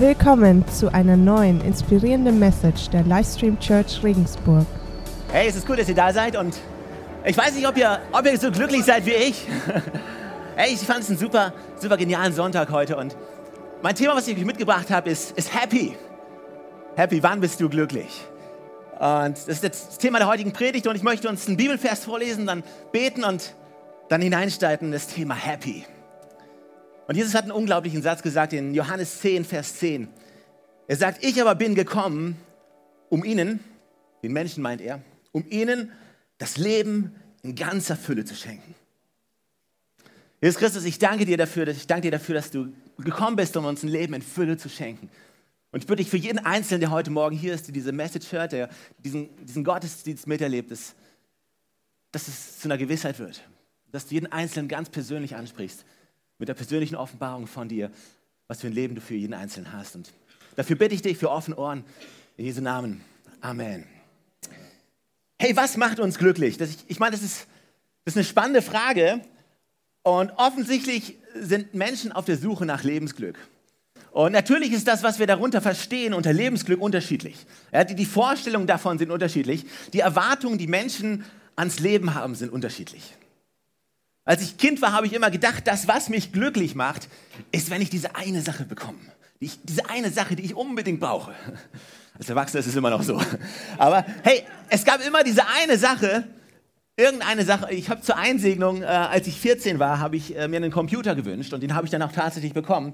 Willkommen 0.00 0.64
zu 0.68 0.94
einer 0.94 1.16
neuen 1.16 1.60
inspirierenden 1.60 2.38
Message 2.38 2.88
der 2.90 3.02
Livestream 3.02 3.58
Church 3.58 4.00
Regensburg. 4.04 4.64
Hey, 5.32 5.48
es 5.48 5.56
ist 5.56 5.66
gut, 5.66 5.80
dass 5.80 5.88
ihr 5.88 5.96
da 5.96 6.12
seid 6.12 6.36
und 6.36 6.56
ich 7.24 7.36
weiß 7.36 7.56
nicht, 7.56 7.66
ob 7.66 7.76
ihr, 7.76 7.98
ob 8.12 8.24
ihr 8.24 8.38
so 8.38 8.52
glücklich 8.52 8.84
seid 8.84 9.04
wie 9.06 9.14
ich. 9.14 9.44
hey, 10.56 10.72
ich 10.72 10.78
fand 10.82 11.00
es 11.00 11.08
einen 11.08 11.18
super, 11.18 11.52
super 11.80 11.96
genialen 11.96 12.32
Sonntag 12.32 12.70
heute 12.70 12.96
und 12.96 13.16
mein 13.82 13.96
Thema, 13.96 14.14
was 14.14 14.28
ich 14.28 14.36
euch 14.38 14.44
mitgebracht 14.44 14.88
habe, 14.92 15.10
ist, 15.10 15.36
ist 15.36 15.52
Happy. 15.52 15.96
Happy, 16.94 17.20
wann 17.20 17.40
bist 17.40 17.60
du 17.60 17.68
glücklich? 17.68 18.24
Und 19.00 19.36
das 19.36 19.48
ist 19.48 19.64
das 19.64 19.98
Thema 19.98 20.18
der 20.18 20.28
heutigen 20.28 20.52
Predigt 20.52 20.86
und 20.86 20.94
ich 20.94 21.02
möchte 21.02 21.28
uns 21.28 21.48
einen 21.48 21.56
Bibelvers 21.56 22.04
vorlesen, 22.04 22.46
dann 22.46 22.62
beten 22.92 23.24
und 23.24 23.52
dann 24.08 24.22
hineinsteigen 24.22 24.86
in 24.86 24.92
das 24.92 25.08
Thema 25.08 25.34
Happy. 25.34 25.84
Und 27.08 27.14
Jesus 27.14 27.34
hat 27.34 27.44
einen 27.44 27.52
unglaublichen 27.52 28.02
Satz 28.02 28.22
gesagt 28.22 28.52
in 28.52 28.74
Johannes 28.74 29.20
10, 29.20 29.46
Vers 29.46 29.78
10. 29.78 30.08
Er 30.88 30.96
sagt, 30.96 31.24
ich 31.24 31.40
aber 31.40 31.54
bin 31.54 31.74
gekommen, 31.74 32.36
um 33.08 33.24
ihnen, 33.24 33.60
den 34.22 34.32
Menschen 34.32 34.62
meint 34.62 34.82
er, 34.82 35.00
um 35.32 35.46
ihnen 35.48 35.90
das 36.36 36.58
Leben 36.58 37.14
in 37.42 37.54
ganzer 37.54 37.96
Fülle 37.96 38.26
zu 38.26 38.34
schenken. 38.34 38.74
Jesus 40.42 40.58
Christus, 40.58 40.84
ich 40.84 40.98
danke 40.98 41.24
dir 41.24 41.38
dafür, 41.38 41.64
dass 41.64 41.78
ich 41.78 41.86
danke 41.86 42.02
dir 42.02 42.10
dafür, 42.10 42.34
dass 42.34 42.50
du 42.50 42.74
gekommen 42.98 43.36
bist, 43.36 43.56
um 43.56 43.64
uns 43.64 43.82
ein 43.82 43.88
Leben 43.88 44.12
in 44.12 44.22
Fülle 44.22 44.58
zu 44.58 44.68
schenken. 44.68 45.08
Und 45.72 45.80
ich 45.80 45.86
bitte 45.86 46.02
dich 46.02 46.10
für 46.10 46.18
jeden 46.18 46.38
Einzelnen, 46.40 46.82
der 46.82 46.90
heute 46.90 47.10
Morgen 47.10 47.34
hier 47.34 47.54
ist, 47.54 47.68
der 47.68 47.72
diese 47.72 47.92
Message 47.92 48.30
hört, 48.32 48.52
der 48.52 48.68
diesen, 48.98 49.34
diesen 49.46 49.64
Gottesdienst 49.64 50.26
miterlebt, 50.26 50.70
dass, 50.70 50.94
dass 52.12 52.28
es 52.28 52.58
zu 52.58 52.68
einer 52.68 52.76
Gewissheit 52.76 53.18
wird. 53.18 53.42
Dass 53.92 54.06
du 54.06 54.14
jeden 54.14 54.30
Einzelnen 54.30 54.68
ganz 54.68 54.90
persönlich 54.90 55.36
ansprichst 55.36 55.86
mit 56.38 56.48
der 56.48 56.54
persönlichen 56.54 56.94
Offenbarung 56.94 57.46
von 57.46 57.68
dir, 57.68 57.90
was 58.46 58.60
für 58.60 58.68
ein 58.68 58.72
Leben 58.72 58.94
du 58.94 59.00
für 59.00 59.14
jeden 59.14 59.34
Einzelnen 59.34 59.72
hast. 59.72 59.96
Und 59.96 60.12
dafür 60.56 60.76
bitte 60.76 60.94
ich 60.94 61.02
dich 61.02 61.18
für 61.18 61.30
offene 61.30 61.56
Ohren. 61.56 61.84
In 62.36 62.44
Jesu 62.44 62.62
Namen. 62.62 63.00
Amen. 63.40 63.84
Hey, 65.38 65.56
was 65.56 65.76
macht 65.76 66.00
uns 66.00 66.18
glücklich? 66.18 66.56
Das, 66.56 66.70
ich, 66.70 66.78
ich 66.86 66.98
meine, 66.98 67.12
das 67.12 67.24
ist, 67.24 67.46
das 68.04 68.14
ist 68.14 68.16
eine 68.16 68.24
spannende 68.24 68.62
Frage. 68.62 69.20
Und 70.02 70.30
offensichtlich 70.36 71.16
sind 71.34 71.74
Menschen 71.74 72.12
auf 72.12 72.24
der 72.24 72.38
Suche 72.38 72.64
nach 72.64 72.84
Lebensglück. 72.84 73.36
Und 74.10 74.32
natürlich 74.32 74.72
ist 74.72 74.88
das, 74.88 75.02
was 75.02 75.18
wir 75.18 75.26
darunter 75.26 75.60
verstehen, 75.60 76.14
unter 76.14 76.32
Lebensglück 76.32 76.80
unterschiedlich. 76.80 77.36
Ja, 77.72 77.84
die, 77.84 77.94
die 77.94 78.06
Vorstellungen 78.06 78.66
davon 78.66 78.98
sind 78.98 79.10
unterschiedlich. 79.10 79.66
Die 79.92 80.00
Erwartungen, 80.00 80.58
die 80.58 80.66
Menschen 80.66 81.24
ans 81.56 81.78
Leben 81.78 82.14
haben, 82.14 82.34
sind 82.34 82.50
unterschiedlich. 82.50 83.14
Als 84.28 84.42
ich 84.42 84.58
Kind 84.58 84.82
war, 84.82 84.92
habe 84.92 85.06
ich 85.06 85.14
immer 85.14 85.30
gedacht, 85.30 85.66
das, 85.66 85.88
was 85.88 86.10
mich 86.10 86.32
glücklich 86.32 86.74
macht, 86.74 87.08
ist, 87.50 87.70
wenn 87.70 87.80
ich 87.80 87.88
diese 87.88 88.14
eine 88.14 88.42
Sache 88.42 88.64
bekomme. 88.64 88.98
Die 89.40 89.50
diese 89.64 89.88
eine 89.88 90.10
Sache, 90.10 90.36
die 90.36 90.44
ich 90.44 90.54
unbedingt 90.54 91.00
brauche. 91.00 91.32
Als 92.18 92.28
Erwachsener 92.28 92.60
ist 92.60 92.66
es 92.66 92.76
immer 92.76 92.90
noch 92.90 93.02
so. 93.02 93.18
Aber 93.78 94.04
hey, 94.24 94.42
es 94.68 94.84
gab 94.84 95.00
immer 95.06 95.24
diese 95.24 95.46
eine 95.48 95.78
Sache, 95.78 96.24
irgendeine 96.94 97.46
Sache. 97.46 97.72
Ich 97.72 97.88
habe 97.88 98.02
zur 98.02 98.18
Einsegnung, 98.18 98.82
äh, 98.82 98.84
als 98.84 99.26
ich 99.26 99.40
14 99.40 99.78
war, 99.78 99.98
habe 99.98 100.16
ich 100.16 100.36
äh, 100.36 100.46
mir 100.46 100.56
einen 100.56 100.72
Computer 100.72 101.14
gewünscht 101.14 101.54
und 101.54 101.62
den 101.62 101.74
habe 101.74 101.86
ich 101.86 101.90
dann 101.90 102.02
auch 102.02 102.12
tatsächlich 102.12 102.52
bekommen. 102.52 102.92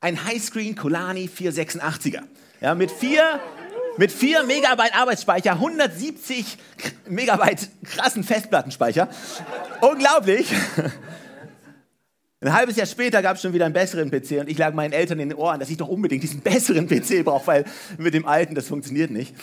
Ein 0.00 0.24
Highscreen 0.24 0.74
Colani 0.74 1.28
486er. 1.28 2.22
Ja, 2.62 2.74
mit 2.74 2.90
vier 2.90 3.40
mit 3.96 4.12
4 4.12 4.44
Megabyte 4.44 4.94
Arbeitsspeicher, 4.94 5.52
170 5.52 6.58
Megabyte 7.08 7.68
krassen 7.84 8.24
Festplattenspeicher. 8.24 9.08
Unglaublich. 9.80 10.52
Ein 12.40 12.52
halbes 12.52 12.76
Jahr 12.76 12.86
später 12.86 13.22
gab 13.22 13.36
es 13.36 13.42
schon 13.42 13.52
wieder 13.52 13.66
einen 13.66 13.74
besseren 13.74 14.10
PC 14.10 14.40
und 14.40 14.48
ich 14.48 14.58
lag 14.58 14.74
meinen 14.74 14.92
Eltern 14.92 15.20
in 15.20 15.28
den 15.28 15.38
Ohren, 15.38 15.60
dass 15.60 15.70
ich 15.70 15.76
doch 15.76 15.88
unbedingt 15.88 16.24
diesen 16.24 16.40
besseren 16.40 16.88
PC 16.88 17.24
brauche, 17.24 17.46
weil 17.46 17.64
mit 17.98 18.14
dem 18.14 18.26
alten 18.26 18.56
das 18.56 18.66
funktioniert 18.66 19.12
nicht. 19.12 19.34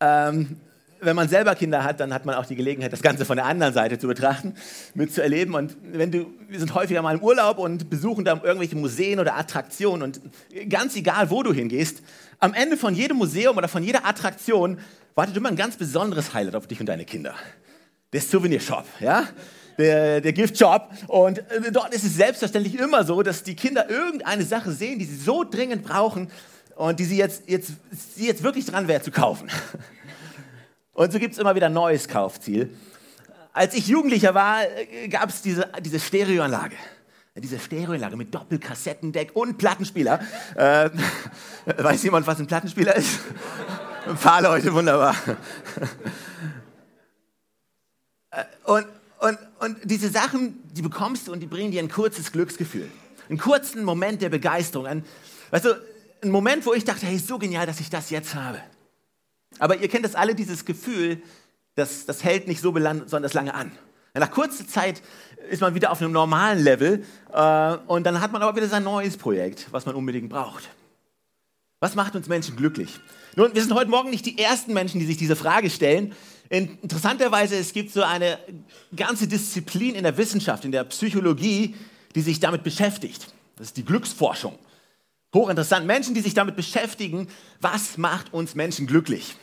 Ähm, 0.00 0.60
wenn 1.00 1.16
man 1.16 1.28
selber 1.28 1.54
Kinder 1.54 1.84
hat, 1.84 2.00
dann 2.00 2.12
hat 2.12 2.24
man 2.24 2.34
auch 2.34 2.46
die 2.46 2.56
Gelegenheit, 2.56 2.92
das 2.92 3.02
Ganze 3.02 3.24
von 3.24 3.36
der 3.36 3.46
anderen 3.46 3.72
Seite 3.72 3.98
zu 3.98 4.06
betrachten, 4.06 4.54
mitzuerleben. 4.94 5.54
Und 5.54 5.76
wenn 5.92 6.10
du, 6.10 6.26
wir 6.48 6.58
sind 6.58 6.74
häufiger 6.74 7.02
mal 7.02 7.16
im 7.16 7.22
Urlaub 7.22 7.58
und 7.58 7.90
besuchen 7.90 8.24
da 8.24 8.40
irgendwelche 8.42 8.76
Museen 8.76 9.20
oder 9.20 9.36
Attraktionen 9.36 10.02
und 10.02 10.20
ganz 10.68 10.96
egal, 10.96 11.30
wo 11.30 11.42
du 11.42 11.52
hingehst, 11.52 12.02
am 12.38 12.54
Ende 12.54 12.76
von 12.76 12.94
jedem 12.94 13.16
Museum 13.16 13.56
oder 13.56 13.68
von 13.68 13.82
jeder 13.82 14.06
Attraktion 14.06 14.78
wartet 15.14 15.36
immer 15.36 15.48
ein 15.48 15.56
ganz 15.56 15.76
besonderes 15.76 16.34
Highlight 16.34 16.54
auf 16.54 16.66
dich 16.66 16.80
und 16.80 16.86
deine 16.86 17.04
Kinder. 17.04 17.34
Der 18.12 18.20
Souvenirshop, 18.20 18.84
ja? 19.00 19.26
Der, 19.78 20.20
der 20.20 20.32
Giftshop. 20.32 20.88
Und 21.08 21.38
äh, 21.38 21.72
dort 21.72 21.94
ist 21.94 22.04
es 22.04 22.16
selbstverständlich 22.16 22.78
immer 22.78 23.04
so, 23.04 23.22
dass 23.22 23.42
die 23.42 23.56
Kinder 23.56 23.90
irgendeine 23.90 24.44
Sache 24.44 24.72
sehen, 24.72 24.98
die 24.98 25.04
sie 25.04 25.16
so 25.16 25.44
dringend 25.44 25.82
brauchen 25.82 26.30
und 26.76 27.00
die 27.00 27.04
sie 27.04 27.16
jetzt, 27.16 27.48
jetzt, 27.48 27.72
sie 27.90 28.26
jetzt 28.26 28.42
wirklich 28.42 28.66
dran 28.66 28.88
wäre 28.88 29.02
zu 29.02 29.10
kaufen. 29.10 29.48
Und 30.96 31.12
so 31.12 31.18
gibt 31.18 31.34
es 31.34 31.38
immer 31.38 31.54
wieder 31.54 31.66
ein 31.66 31.74
neues 31.74 32.08
Kaufziel. 32.08 32.74
Als 33.52 33.74
ich 33.74 33.86
Jugendlicher 33.86 34.34
war, 34.34 34.62
äh, 34.64 35.08
gab 35.08 35.28
es 35.28 35.42
diese, 35.42 35.70
diese 35.84 36.00
Stereoanlage. 36.00 36.74
Diese 37.36 37.58
Stereoanlage 37.58 38.16
mit 38.16 38.34
Doppelkassettendeck 38.34 39.36
und 39.36 39.58
Plattenspieler. 39.58 40.20
Äh, 40.54 40.88
weiß 41.76 42.02
jemand, 42.02 42.26
was 42.26 42.40
ein 42.40 42.46
Plattenspieler 42.46 42.96
ist? 42.96 43.20
Ein 44.08 44.16
paar 44.16 44.40
Leute, 44.40 44.72
wunderbar. 44.72 45.14
Äh, 48.30 48.44
und, 48.64 48.86
und, 49.18 49.38
und 49.58 49.76
diese 49.84 50.08
Sachen, 50.08 50.62
die 50.72 50.80
bekommst 50.80 51.28
du 51.28 51.32
und 51.32 51.40
die 51.40 51.46
bringen 51.46 51.72
dir 51.72 51.82
ein 51.82 51.90
kurzes 51.90 52.32
Glücksgefühl. 52.32 52.88
Einen 53.28 53.38
kurzen 53.38 53.84
Moment 53.84 54.22
der 54.22 54.30
Begeisterung. 54.30 54.86
Ein, 54.86 55.04
weißt 55.50 55.66
du, 55.66 55.74
ein 56.22 56.30
Moment, 56.30 56.64
wo 56.64 56.72
ich 56.72 56.84
dachte, 56.84 57.04
hey, 57.04 57.18
so 57.18 57.38
genial, 57.38 57.66
dass 57.66 57.80
ich 57.80 57.90
das 57.90 58.08
jetzt 58.08 58.34
habe. 58.34 58.62
Aber 59.58 59.76
ihr 59.78 59.88
kennt 59.88 60.04
das 60.04 60.14
alle, 60.14 60.34
dieses 60.34 60.64
Gefühl, 60.64 61.22
das, 61.74 62.06
das 62.06 62.24
hält 62.24 62.48
nicht 62.48 62.60
so 62.60 62.72
besonders 62.72 63.34
lange 63.34 63.54
an. 63.54 63.72
Nach 64.14 64.30
kurzer 64.30 64.66
Zeit 64.66 65.02
ist 65.50 65.60
man 65.60 65.74
wieder 65.74 65.90
auf 65.92 66.00
einem 66.00 66.12
normalen 66.12 66.58
Level 66.62 67.04
äh, 67.32 67.76
und 67.86 68.04
dann 68.04 68.20
hat 68.20 68.32
man 68.32 68.42
aber 68.42 68.56
wieder 68.56 68.68
sein 68.68 68.84
neues 68.84 69.16
Projekt, 69.16 69.66
was 69.70 69.84
man 69.84 69.94
unbedingt 69.94 70.30
braucht. 70.30 70.70
Was 71.80 71.94
macht 71.94 72.16
uns 72.16 72.26
Menschen 72.26 72.56
glücklich? 72.56 72.98
Nun, 73.36 73.54
wir 73.54 73.60
sind 73.60 73.74
heute 73.74 73.90
Morgen 73.90 74.08
nicht 74.08 74.24
die 74.24 74.38
ersten 74.38 74.72
Menschen, 74.72 74.98
die 74.98 75.06
sich 75.06 75.18
diese 75.18 75.36
Frage 75.36 75.68
stellen. 75.68 76.14
Interessanterweise, 76.48 77.56
es 77.56 77.74
gibt 77.74 77.92
so 77.92 78.02
eine 78.02 78.38
ganze 78.94 79.28
Disziplin 79.28 79.94
in 79.94 80.04
der 80.04 80.16
Wissenschaft, 80.16 80.64
in 80.64 80.72
der 80.72 80.84
Psychologie, 80.84 81.74
die 82.14 82.22
sich 82.22 82.40
damit 82.40 82.62
beschäftigt. 82.62 83.26
Das 83.56 83.68
ist 83.68 83.76
die 83.76 83.84
Glücksforschung. 83.84 84.58
Hochinteressant. 85.34 85.86
Menschen, 85.86 86.14
die 86.14 86.22
sich 86.22 86.32
damit 86.32 86.56
beschäftigen, 86.56 87.28
was 87.60 87.98
macht 87.98 88.32
uns 88.32 88.54
Menschen 88.54 88.86
glücklich? 88.86 89.36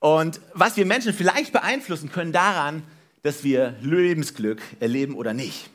Und 0.00 0.40
was 0.54 0.76
wir 0.76 0.86
Menschen 0.86 1.12
vielleicht 1.12 1.52
beeinflussen 1.52 2.10
können 2.10 2.32
daran, 2.32 2.82
dass 3.22 3.44
wir 3.44 3.76
Lebensglück 3.82 4.62
erleben 4.80 5.14
oder 5.14 5.34
nicht. 5.34 5.70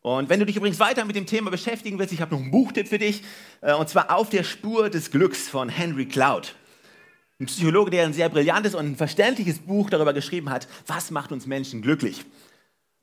Und 0.00 0.28
wenn 0.28 0.40
du 0.40 0.46
dich 0.46 0.56
übrigens 0.56 0.80
weiter 0.80 1.04
mit 1.04 1.14
dem 1.14 1.26
Thema 1.26 1.50
beschäftigen 1.50 1.98
willst, 1.98 2.12
ich 2.12 2.20
habe 2.20 2.34
noch 2.34 2.42
einen 2.42 2.50
Buchtipp 2.50 2.88
für 2.88 2.98
dich, 2.98 3.22
äh, 3.60 3.72
und 3.72 3.88
zwar 3.88 4.14
Auf 4.14 4.28
der 4.28 4.42
Spur 4.42 4.90
des 4.90 5.12
Glücks 5.12 5.48
von 5.48 5.68
Henry 5.68 6.06
Cloud. 6.06 6.56
Ein 7.38 7.46
Psychologe, 7.46 7.92
der 7.92 8.04
ein 8.04 8.12
sehr 8.12 8.28
brillantes 8.28 8.74
und 8.74 8.84
ein 8.84 8.96
verständliches 8.96 9.60
Buch 9.60 9.90
darüber 9.90 10.12
geschrieben 10.12 10.50
hat, 10.50 10.66
was 10.88 11.12
macht 11.12 11.30
uns 11.30 11.46
Menschen 11.46 11.82
glücklich. 11.82 12.24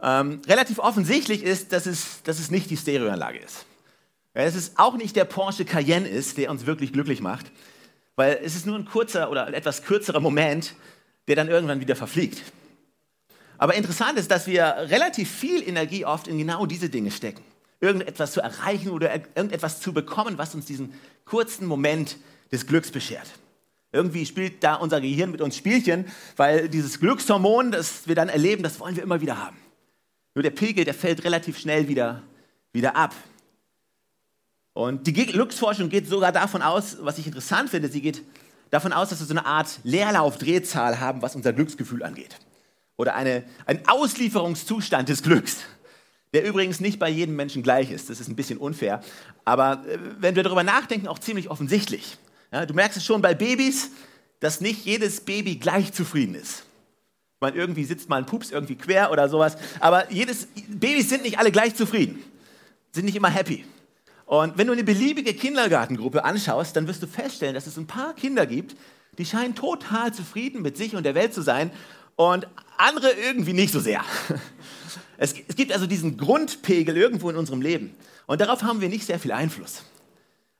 Ähm, 0.01 0.41
relativ 0.47 0.79
offensichtlich 0.79 1.43
ist, 1.43 1.71
dass 1.71 1.85
es, 1.85 2.21
dass 2.23 2.39
es 2.39 2.51
nicht 2.51 2.69
die 2.69 2.77
Stereoanlage 2.77 3.39
ist. 3.39 3.65
Dass 4.33 4.55
es 4.55 4.77
auch 4.77 4.97
nicht 4.97 5.15
der 5.15 5.25
Porsche 5.25 5.63
Cayenne 5.63 6.07
ist, 6.07 6.37
der 6.37 6.51
uns 6.51 6.65
wirklich 6.65 6.91
glücklich 6.91 7.21
macht, 7.21 7.49
weil 8.19 8.41
es 8.43 8.53
ist 8.53 8.65
nur 8.65 8.75
ein 8.75 8.83
kurzer 8.83 9.31
oder 9.31 9.53
etwas 9.53 9.81
kürzerer 9.83 10.19
Moment, 10.19 10.75
der 11.29 11.37
dann 11.37 11.47
irgendwann 11.47 11.79
wieder 11.79 11.95
verfliegt. 11.95 12.43
Aber 13.57 13.75
interessant 13.75 14.19
ist, 14.19 14.29
dass 14.29 14.45
wir 14.45 14.61
relativ 14.63 15.31
viel 15.31 15.65
Energie 15.65 16.03
oft 16.03 16.27
in 16.27 16.37
genau 16.37 16.65
diese 16.65 16.89
Dinge 16.89 17.11
stecken. 17.11 17.41
Irgendetwas 17.79 18.33
zu 18.33 18.41
erreichen 18.41 18.89
oder 18.89 19.13
irgendetwas 19.13 19.79
zu 19.79 19.93
bekommen, 19.93 20.37
was 20.37 20.53
uns 20.53 20.65
diesen 20.65 20.93
kurzen 21.23 21.65
Moment 21.65 22.17
des 22.51 22.67
Glücks 22.67 22.91
beschert. 22.91 23.27
Irgendwie 23.93 24.25
spielt 24.25 24.65
da 24.65 24.75
unser 24.75 24.99
Gehirn 24.99 25.31
mit 25.31 25.39
uns 25.39 25.55
Spielchen, 25.55 26.03
weil 26.35 26.67
dieses 26.67 26.99
Glückshormon, 26.99 27.71
das 27.71 28.05
wir 28.05 28.15
dann 28.15 28.27
erleben, 28.27 28.63
das 28.63 28.81
wollen 28.81 28.97
wir 28.97 29.03
immer 29.03 29.21
wieder 29.21 29.37
haben. 29.37 29.55
Nur 30.35 30.43
der 30.43 30.51
Pegel, 30.51 30.83
der 30.83 30.93
fällt 30.93 31.23
relativ 31.23 31.57
schnell 31.57 31.87
wieder, 31.87 32.21
wieder 32.73 32.97
ab. 32.97 33.15
Und 34.79 35.07
die 35.07 35.11
Glücksforschung 35.11 35.89
geht 35.89 36.07
sogar 36.07 36.31
davon 36.31 36.61
aus, 36.61 36.99
was 37.01 37.17
ich 37.17 37.27
interessant 37.27 37.69
finde, 37.69 37.89
sie 37.89 37.99
geht 37.99 38.23
davon 38.69 38.93
aus, 38.93 39.09
dass 39.09 39.19
wir 39.19 39.25
so 39.25 39.33
eine 39.33 39.45
Art 39.45 39.81
Leerlaufdrehzahl 39.83 41.01
haben, 41.01 41.21
was 41.21 41.35
unser 41.35 41.51
Glücksgefühl 41.51 42.01
angeht. 42.01 42.37
Oder 42.95 43.13
eine, 43.13 43.43
ein 43.65 43.85
Auslieferungszustand 43.89 45.09
des 45.09 45.21
Glücks, 45.21 45.57
der 46.33 46.45
übrigens 46.45 46.79
nicht 46.79 46.97
bei 46.97 47.09
jedem 47.09 47.35
Menschen 47.35 47.61
gleich 47.61 47.91
ist. 47.91 48.09
Das 48.09 48.21
ist 48.21 48.29
ein 48.29 48.37
bisschen 48.37 48.57
unfair. 48.57 49.01
Aber 49.43 49.85
äh, 49.85 49.99
wenn 50.19 50.37
wir 50.37 50.43
darüber 50.43 50.63
nachdenken, 50.63 51.09
auch 51.09 51.19
ziemlich 51.19 51.49
offensichtlich. 51.49 52.17
Ja, 52.53 52.65
du 52.65 52.73
merkst 52.73 52.99
es 52.99 53.03
schon 53.03 53.21
bei 53.21 53.33
Babys, 53.33 53.91
dass 54.39 54.61
nicht 54.61 54.85
jedes 54.85 55.19
Baby 55.19 55.57
gleich 55.57 55.91
zufrieden 55.91 56.35
ist. 56.35 56.63
Man 57.41 57.53
irgendwie 57.53 57.83
sitzt 57.83 58.07
mal 58.07 58.15
ein 58.15 58.25
Pups 58.25 58.49
irgendwie 58.49 58.75
quer 58.75 59.11
oder 59.11 59.27
sowas. 59.27 59.57
Aber 59.81 60.09
jedes, 60.09 60.47
Babys 60.69 61.09
sind 61.09 61.23
nicht 61.23 61.37
alle 61.37 61.51
gleich 61.51 61.75
zufrieden, 61.75 62.23
sind 62.93 63.03
nicht 63.03 63.17
immer 63.17 63.29
happy. 63.29 63.65
Und 64.29 64.59
wenn 64.59 64.67
du 64.67 64.73
eine 64.73 64.83
beliebige 64.83 65.33
Kindergartengruppe 65.33 66.23
anschaust, 66.23 66.75
dann 66.75 66.87
wirst 66.87 67.01
du 67.01 67.07
feststellen, 67.07 67.55
dass 67.55 67.65
es 67.65 67.77
ein 67.77 67.87
paar 67.87 68.13
Kinder 68.13 68.45
gibt, 68.45 68.75
die 69.17 69.25
scheinen 69.25 69.55
total 69.55 70.13
zufrieden 70.13 70.61
mit 70.61 70.77
sich 70.77 70.95
und 70.95 71.01
der 71.01 71.15
Welt 71.15 71.33
zu 71.33 71.41
sein 71.41 71.71
und 72.15 72.47
andere 72.77 73.09
irgendwie 73.09 73.53
nicht 73.53 73.73
so 73.73 73.79
sehr. 73.79 74.03
Es, 75.21 75.33
es 75.49 75.57
gibt 75.57 75.73
also 75.73 75.85
diesen 75.85 76.15
Grundpegel 76.15 76.95
irgendwo 76.95 77.29
in 77.29 77.35
unserem 77.35 77.61
Leben 77.61 77.93
und 78.25 78.39
darauf 78.39 78.63
haben 78.63 78.79
wir 78.79 78.87
nicht 78.87 79.05
sehr 79.05 79.19
viel 79.19 79.33
Einfluss. 79.33 79.83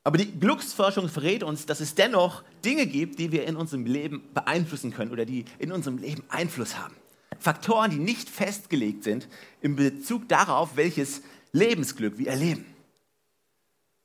Aber 0.04 0.18
die 0.18 0.38
Glücksforschung 0.38 1.08
verrät 1.08 1.44
uns, 1.44 1.66
dass 1.66 1.80
es 1.80 1.96
dennoch 1.96 2.44
Dinge 2.66 2.86
gibt, 2.86 3.20
die 3.20 3.32
wir 3.32 3.48
in 3.48 3.56
unserem 3.56 3.86
Leben 3.86 4.22
beeinflussen 4.34 4.92
können 4.92 5.12
oder 5.12 5.24
die 5.24 5.46
in 5.60 5.72
unserem 5.72 5.98
Leben 5.98 6.24
Einfluss 6.28 6.78
haben. 6.78 6.94
Faktoren, 7.40 7.92
die 7.92 8.00
nicht 8.00 8.30
festgelegt 8.30 9.06
sind 9.06 9.30
in 9.62 9.78
Bezug 9.78 10.28
darauf, 10.28 10.76
welches 10.76 11.22
Lebensglück 11.54 12.18
wir 12.18 12.28
erleben. 12.28 12.66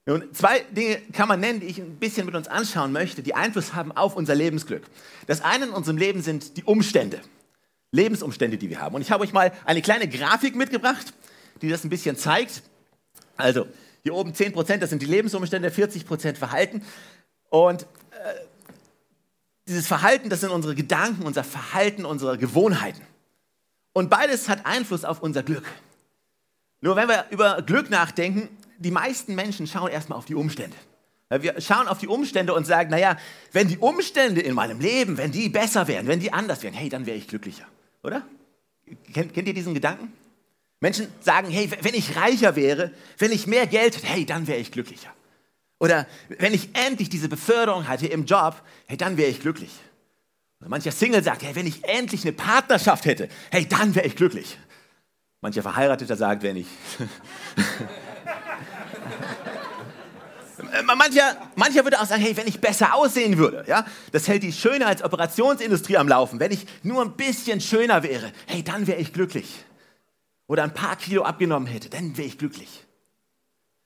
Nun, 0.07 0.35
zwei 0.35 0.61
Dinge 0.71 1.01
kann 1.13 1.29
man 1.29 1.41
nennen, 1.41 1.61
die 1.61 1.67
ich 1.67 1.79
ein 1.79 1.97
bisschen 1.97 2.27
mit 2.27 2.35
uns 2.35 2.47
anschauen 2.47 2.93
möchte, 2.93 3.23
die 3.23 3.35
Einfluss 3.35 3.75
haben 3.75 3.91
auf 3.93 4.17
unser 4.17 4.35
Lebensglück. 4.35 4.83
Das 5.27 5.41
eine 5.41 5.67
in 5.67 5.71
unserem 5.71 5.97
Leben 5.97 6.21
sind 6.21 6.59
die 6.59 6.65
Umstände, 6.65 7.21
Lebensumstände, 7.91 8.59
die 8.59 8.69
wir 8.69 8.81
haben. 8.81 8.95
Und 8.95 9.01
ich 9.01 9.11
habe 9.11 9.25
euch 9.25 9.33
mal 9.33 9.53
eine 9.65 9.81
kleine 9.81 10.07
Grafik 10.07 10.57
mitgebracht, 10.57 11.15
die 11.63 11.71
das 11.71 11.85
ein 11.85 11.91
bisschen 11.91 12.17
zeigt. 12.17 12.63
Also, 13.37 13.67
hier 14.03 14.15
oben 14.15 14.35
10 14.35 14.53
Prozent, 14.53 14.83
das 14.83 14.91
sind 14.91 15.01
die 15.01 15.07
Lebensumstände, 15.07 15.71
40 15.71 16.07
Prozent 16.07 16.37
Verhalten. 16.37 16.83
Und 17.49 17.85
äh, 17.85 18.35
dieses 19.67 19.87
Verhalten, 19.87 20.29
das 20.29 20.41
sind 20.41 20.51
unsere 20.51 20.75
Gedanken, 20.75 21.23
unser 21.23 21.45
Verhalten, 21.45 22.05
unsere 22.05 22.37
Gewohnheiten. 22.37 23.01
Und 23.95 24.11
beides 24.11 24.51
hat 24.51 24.67
Einfluss 24.67 25.07
auf 25.07 25.23
unser 25.23 25.43
Glück. 25.43 25.65
Nur 26.83 26.97
wenn 26.97 27.09
wir 27.09 27.25
über 27.31 27.63
Glück 27.63 27.89
nachdenken, 27.89 28.51
die 28.79 28.91
meisten 28.91 29.35
Menschen 29.35 29.67
schauen 29.67 29.91
erstmal 29.91 30.19
auf 30.19 30.25
die 30.25 30.35
Umstände. 30.35 30.77
Wir 31.31 31.61
schauen 31.61 31.89
auf 31.89 31.99
die 31.99 32.07
Umstände 32.07 32.55
und 32.55 32.67
sagen, 32.67 32.91
naja, 32.91 33.17
wenn 33.53 33.69
die 33.69 33.79
Umstände 33.79 34.41
in 34.41 34.55
meinem 34.55 34.81
Leben, 34.81 35.17
wenn 35.17 35.33
die 35.33 35.49
besser 35.49 35.89
wären, 35.89 36.07
wenn 36.07 36.21
die 36.21 36.33
anders 36.33 36.63
wären, 36.63 36.75
hey, 36.75 36.89
dann 36.89 37.07
wäre 37.07 37.17
ich 37.17 37.29
glücklicher, 37.29 37.67
oder? 38.03 38.23
Kennt, 39.13 39.33
kennt 39.33 39.49
ihr 39.49 39.55
diesen 39.55 39.75
Gedanken? 39.75 40.13
Menschen 40.81 41.09
sagen, 41.21 41.49
hey, 41.51 41.71
wenn 41.81 41.95
ich 41.95 42.15
reicher 42.15 42.57
wäre, 42.57 42.91
wenn 43.19 43.33
ich 43.33 43.47
mehr 43.47 43.67
Geld 43.67 43.97
hätte, 43.97 44.07
hey, 44.07 44.27
dann 44.27 44.47
wäre 44.47 44.59
ich 44.59 44.71
glücklicher. 44.71 45.11
Oder 45.79 46.07
wenn 46.29 46.55
ich 46.55 46.69
endlich 46.75 47.09
diese 47.09 47.29
Beförderung 47.29 47.89
hatte 47.89 48.07
im 48.07 48.27
Job, 48.27 48.61
hey, 48.87 48.97
dann 48.97 49.17
wäre 49.17 49.31
ich 49.31 49.41
glücklich. 49.41 49.71
Oder 50.61 50.69
mancher 50.69 50.93
Single 50.93 51.23
sagt, 51.23 51.43
hey, 51.43 51.55
wenn 51.55 51.67
ich 51.67 51.85
endlich 51.85 52.23
eine 52.23 52.33
Partnerschaft 52.33 53.07
hätte, 53.07 53.29
hey, 53.51 53.67
dann 53.67 53.95
wäre 53.95 54.07
ich 54.07 54.15
glücklich. 54.15 54.59
Mancher 55.45 55.61
Verheirateter 55.61 56.17
sagt, 56.17 56.43
wenn 56.43 56.57
ich 56.57 56.67
Äh, 60.73 60.83
mancher, 60.97 61.37
mancher 61.55 61.85
würde 61.85 62.01
auch 62.01 62.07
sagen, 62.07 62.23
hey, 62.23 62.35
wenn 62.35 62.47
ich 62.47 62.63
besser 62.63 62.95
aussehen 62.95 63.37
würde, 63.37 63.63
ja, 63.69 63.85
das 64.11 64.27
hält 64.27 64.43
die 64.43 64.55
Schönheitsoperationsindustrie 64.55 65.99
am 65.99 66.09
Laufen. 66.09 66.41
Wenn 66.41 66.51
ich 66.51 66.65
nur 66.83 67.03
ein 67.03 67.13
bisschen 67.13 67.61
schöner 67.61 68.03
wäre, 68.03 68.33
hey, 68.47 68.63
dann 68.63 68.87
wäre 68.87 68.99
ich 68.99 69.13
glücklich. 69.13 69.67
Oder 70.47 70.63
ein 70.63 70.73
paar 70.73 70.97
Kilo 70.97 71.25
abgenommen 71.25 71.67
hätte, 71.67 71.91
dann 71.91 72.17
wäre 72.17 72.27
ich 72.27 72.39
glücklich. 72.39 72.83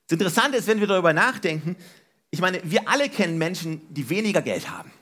Das 0.07 0.13
Interessante 0.13 0.59
ist, 0.59 0.69
wenn 0.69 0.79
wir 0.79 0.87
darüber 0.87 1.13
nachdenken, 1.13 1.75
ich 2.31 2.41
meine, 2.41 2.61
wir 2.63 2.89
alle 2.89 3.09
kennen 3.09 3.37
Menschen, 3.37 3.83
die 3.93 4.09
weniger 4.09 4.43
Geld 4.43 4.71
haben 4.71 4.93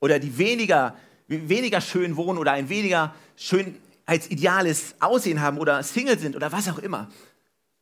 oder 0.00 0.18
die 0.18 0.38
weniger, 0.38 0.96
weniger 1.28 1.82
schön 1.82 2.16
wohnen 2.16 2.38
oder 2.38 2.52
ein 2.52 2.70
weniger 2.70 3.14
schönheitsideales 4.06 4.94
Aussehen 5.00 5.40
haben 5.40 5.58
oder 5.58 5.82
Single 5.82 6.18
sind 6.18 6.36
oder 6.36 6.52
was 6.52 6.68
auch 6.68 6.78
immer. 6.78 7.10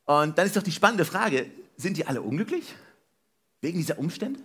Und 0.04 0.38
dann 0.38 0.46
ist 0.46 0.56
doch 0.56 0.62
die 0.62 0.72
spannende 0.72 1.04
Frage, 1.04 1.46
sind 1.76 1.96
die 1.96 2.06
alle 2.06 2.22
unglücklich? 2.22 2.74
Wegen 3.60 3.78
dieser 3.78 3.98
Umstände? 3.98 4.40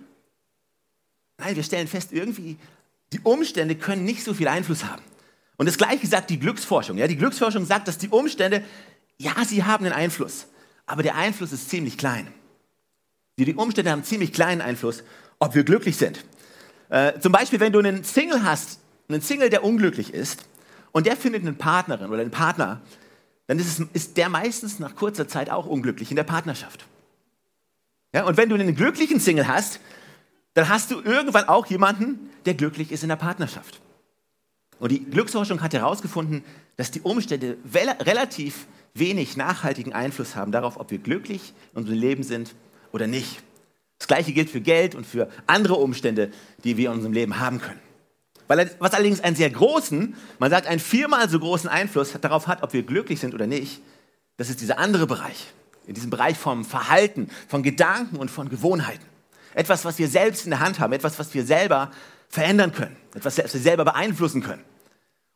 Nein, 1.37 1.55
wir 1.55 1.63
stellen 1.63 1.87
fest, 1.87 2.11
irgendwie, 2.11 2.57
die 3.13 3.19
Umstände 3.21 3.75
können 3.75 4.05
nicht 4.05 4.23
so 4.23 4.33
viel 4.33 4.47
Einfluss 4.47 4.83
haben. 4.85 5.01
Und 5.57 5.65
das 5.65 5.77
Gleiche 5.77 6.07
sagt 6.07 6.29
die 6.29 6.39
Glücksforschung. 6.39 6.97
Ja? 6.97 7.07
Die 7.07 7.17
Glücksforschung 7.17 7.65
sagt, 7.65 7.87
dass 7.87 7.97
die 7.97 8.09
Umstände, 8.09 8.63
ja, 9.17 9.33
sie 9.45 9.63
haben 9.63 9.85
einen 9.85 9.93
Einfluss, 9.93 10.47
aber 10.85 11.03
der 11.03 11.15
Einfluss 11.15 11.51
ist 11.51 11.69
ziemlich 11.69 11.97
klein. 11.97 12.31
Die 13.37 13.53
Umstände 13.53 13.91
haben 13.91 14.03
ziemlich 14.03 14.33
kleinen 14.33 14.61
Einfluss, 14.61 15.03
ob 15.39 15.55
wir 15.55 15.63
glücklich 15.63 15.97
sind. 15.97 16.25
Äh, 16.89 17.19
zum 17.19 17.31
Beispiel, 17.31 17.59
wenn 17.59 17.71
du 17.71 17.79
einen 17.79 18.03
Single 18.03 18.43
hast, 18.43 18.79
einen 19.07 19.21
Single, 19.21 19.49
der 19.49 19.63
unglücklich 19.63 20.13
ist, 20.13 20.45
und 20.91 21.05
der 21.05 21.15
findet 21.15 21.41
eine 21.43 21.53
Partnerin 21.53 22.09
oder 22.09 22.21
einen 22.21 22.31
Partner, 22.31 22.81
dann 23.47 23.59
ist, 23.59 23.79
es, 23.79 23.87
ist 23.93 24.17
der 24.17 24.29
meistens 24.29 24.79
nach 24.79 24.95
kurzer 24.95 25.27
Zeit 25.27 25.49
auch 25.49 25.65
unglücklich 25.65 26.11
in 26.11 26.15
der 26.15 26.23
Partnerschaft. 26.23 26.85
Ja, 28.13 28.25
und 28.25 28.37
wenn 28.37 28.49
du 28.49 28.55
einen 28.55 28.75
glücklichen 28.75 29.19
Single 29.19 29.47
hast, 29.47 29.79
dann 30.53 30.69
hast 30.69 30.91
du 30.91 31.01
irgendwann 31.01 31.47
auch 31.47 31.65
jemanden, 31.67 32.29
der 32.45 32.53
glücklich 32.53 32.91
ist 32.91 33.03
in 33.03 33.09
der 33.09 33.15
Partnerschaft. 33.15 33.81
Und 34.79 34.91
die 34.91 35.03
Glücksforschung 35.03 35.61
hat 35.61 35.73
herausgefunden, 35.73 36.43
dass 36.77 36.91
die 36.91 37.01
Umstände 37.01 37.57
relativ 37.73 38.67
wenig 38.93 39.37
nachhaltigen 39.37 39.93
Einfluss 39.93 40.35
haben 40.35 40.51
darauf, 40.51 40.79
ob 40.79 40.91
wir 40.91 40.97
glücklich 40.97 41.53
in 41.73 41.79
unserem 41.79 41.99
Leben 41.99 42.23
sind 42.23 42.55
oder 42.91 43.07
nicht. 43.07 43.43
Das 43.97 44.07
gleiche 44.07 44.31
gilt 44.31 44.49
für 44.49 44.61
Geld 44.61 44.95
und 44.95 45.05
für 45.05 45.29
andere 45.45 45.75
Umstände, 45.75 46.31
die 46.63 46.77
wir 46.77 46.89
in 46.89 46.95
unserem 46.95 47.13
Leben 47.13 47.39
haben 47.39 47.59
können. 47.59 47.81
Weil, 48.49 48.69
was 48.79 48.93
allerdings 48.93 49.21
einen 49.21 49.37
sehr 49.37 49.49
großen, 49.49 50.15
man 50.39 50.51
sagt 50.51 50.67
einen 50.67 50.81
viermal 50.81 51.29
so 51.29 51.39
großen 51.39 51.69
Einfluss 51.69 52.11
darauf 52.19 52.47
hat, 52.47 52.63
ob 52.63 52.73
wir 52.73 52.83
glücklich 52.83 53.21
sind 53.21 53.33
oder 53.33 53.47
nicht, 53.47 53.81
das 54.35 54.49
ist 54.49 54.59
dieser 54.59 54.79
andere 54.79 55.07
Bereich 55.07 55.47
in 55.89 55.95
diesem 55.95 56.11
Bereich 56.11 56.37
vom 56.37 56.65
Verhalten, 56.65 57.29
von 57.47 57.63
Gedanken 57.63 58.17
und 58.17 58.29
von 58.29 58.47
Gewohnheiten. 58.47 59.03
Etwas, 59.55 59.85
was 59.85 59.97
wir 59.97 60.07
selbst 60.07 60.45
in 60.45 60.51
der 60.51 60.59
Hand 60.59 60.79
haben, 60.79 60.93
etwas, 60.93 61.17
was 61.17 61.33
wir 61.33 61.43
selber 61.43 61.89
verändern 62.27 62.71
können, 62.71 62.95
etwas, 63.15 63.39
was 63.39 63.51
wir 63.51 63.59
selber 63.59 63.85
beeinflussen 63.85 64.43
können. 64.43 64.63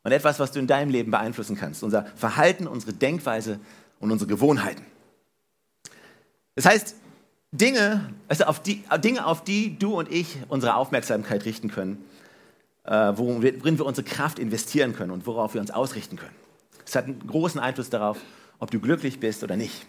Und 0.03 0.11
etwas, 0.11 0.37
was 0.39 0.51
du 0.51 0.59
in 0.59 0.67
deinem 0.67 0.91
Leben 0.91 1.09
beeinflussen 1.09 1.55
kannst. 1.55 1.81
Unser 1.81 2.05
Verhalten, 2.15 2.67
unsere 2.67 2.93
Denkweise 2.93 3.59
und 3.99 4.11
unsere 4.11 4.29
Gewohnheiten. 4.29 4.85
Das 6.53 6.65
heißt, 6.65 6.95
Dinge, 7.51 8.13
also 8.27 8.43
auf 8.43 8.61
die, 8.61 8.83
Dinge, 8.97 9.25
auf 9.25 9.43
die 9.43 9.79
du 9.79 9.97
und 9.97 10.11
ich 10.11 10.37
unsere 10.49 10.75
Aufmerksamkeit 10.75 11.45
richten 11.45 11.71
können, 11.71 12.03
worin 12.85 13.77
wir 13.77 13.85
unsere 13.85 14.07
Kraft 14.07 14.39
investieren 14.39 14.93
können 14.93 15.11
und 15.11 15.25
worauf 15.25 15.53
wir 15.53 15.61
uns 15.61 15.71
ausrichten 15.71 16.17
können. 16.17 16.35
Es 16.85 16.95
hat 16.95 17.05
einen 17.05 17.25
großen 17.25 17.59
Einfluss 17.59 17.89
darauf, 17.89 18.17
ob 18.59 18.71
du 18.71 18.79
glücklich 18.79 19.19
bist 19.19 19.43
oder 19.43 19.55
nicht. 19.55 19.85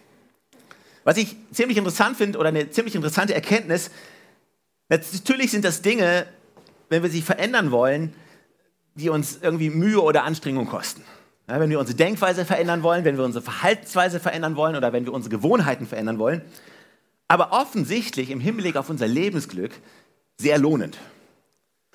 Was 1.02 1.16
ich 1.16 1.36
ziemlich 1.52 1.76
interessant 1.76 2.16
finde 2.16 2.38
oder 2.38 2.48
eine 2.48 2.70
ziemlich 2.70 2.94
interessante 2.94 3.34
Erkenntnis, 3.34 3.90
natürlich 4.88 5.50
sind 5.50 5.64
das 5.64 5.82
Dinge, 5.82 6.26
wenn 6.88 7.02
wir 7.02 7.10
sie 7.10 7.22
verändern 7.22 7.70
wollen, 7.70 8.14
die 8.94 9.08
uns 9.08 9.38
irgendwie 9.42 9.70
Mühe 9.70 10.00
oder 10.00 10.24
Anstrengung 10.24 10.66
kosten. 10.66 11.02
Ja, 11.48 11.60
wenn 11.60 11.68
wir 11.68 11.78
unsere 11.78 11.96
Denkweise 11.96 12.44
verändern 12.44 12.82
wollen, 12.82 13.04
wenn 13.04 13.18
wir 13.18 13.24
unsere 13.24 13.44
Verhaltensweise 13.44 14.18
verändern 14.18 14.56
wollen 14.56 14.76
oder 14.76 14.92
wenn 14.92 15.04
wir 15.04 15.12
unsere 15.12 15.30
Gewohnheiten 15.36 15.86
verändern 15.86 16.18
wollen. 16.18 16.42
Aber 17.28 17.52
offensichtlich 17.52 18.30
im 18.30 18.40
Hinblick 18.40 18.76
auf 18.76 18.88
unser 18.88 19.08
Lebensglück 19.08 19.72
sehr 20.38 20.58
lohnend. 20.58 20.96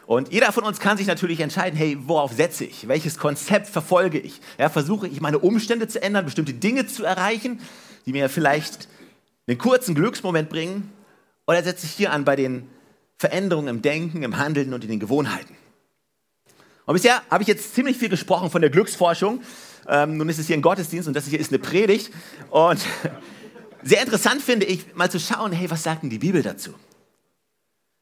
Und 0.10 0.34
jeder 0.34 0.52
von 0.52 0.64
uns 0.64 0.80
kann 0.80 0.98
sich 0.98 1.06
natürlich 1.06 1.40
entscheiden, 1.40 1.78
hey, 1.78 1.96
worauf 2.08 2.34
setze 2.34 2.66
ich? 2.66 2.88
Welches 2.88 3.20
Konzept 3.20 3.68
verfolge 3.68 4.18
ich? 4.18 4.42
Ja, 4.58 4.68
versuche 4.68 5.08
ich 5.08 5.22
meine 5.22 5.38
Umstände 5.38 5.88
zu 5.88 6.02
ändern, 6.02 6.26
bestimmte 6.26 6.52
Dinge 6.52 6.88
zu 6.88 7.04
erreichen, 7.04 7.62
die 8.08 8.14
mir 8.14 8.28
vielleicht 8.28 8.88
einen 9.46 9.60
kurzen 9.60 9.94
Glücksmoment 9.94 10.50
bringen 10.50 10.92
oder 11.46 11.62
setze 11.62 11.86
ich 11.86 11.92
hier 11.92 12.12
an 12.12 12.26
bei 12.26 12.36
den 12.36 12.68
Veränderungen 13.20 13.68
im 13.68 13.82
Denken, 13.84 14.24
im 14.24 14.38
Handeln 14.40 14.74
und 14.74 14.84
in 14.84 14.90
den 14.90 15.00
Gewohnheiten? 15.00 15.56
Und 16.88 16.96
bisher 16.96 17.22
habe 17.30 17.44
ich 17.44 17.48
jetzt 17.48 17.76
ziemlich 17.76 17.96
viel 17.96 18.10
gesprochen 18.10 18.50
von 18.50 18.62
der 18.62 18.72
Glücksforschung. 18.72 19.44
Ähm, 19.88 20.18
nun 20.18 20.28
ist 20.28 20.40
es 20.40 20.48
hier 20.48 20.58
ein 20.58 20.64
Gottesdienst 20.64 21.08
und 21.08 21.14
das 21.14 21.28
hier 21.28 21.40
ist 21.40 21.52
eine 21.52 21.60
Predigt. 21.60 22.12
Und 22.50 22.84
sehr 23.84 24.02
interessant 24.02 24.42
finde 24.42 24.66
ich, 24.66 24.96
mal 24.96 25.12
zu 25.12 25.20
schauen, 25.20 25.52
hey, 25.52 25.70
was 25.70 25.84
sagt 25.84 26.02
denn 26.02 26.10
die 26.10 26.18
Bibel 26.18 26.42
dazu? 26.42 26.74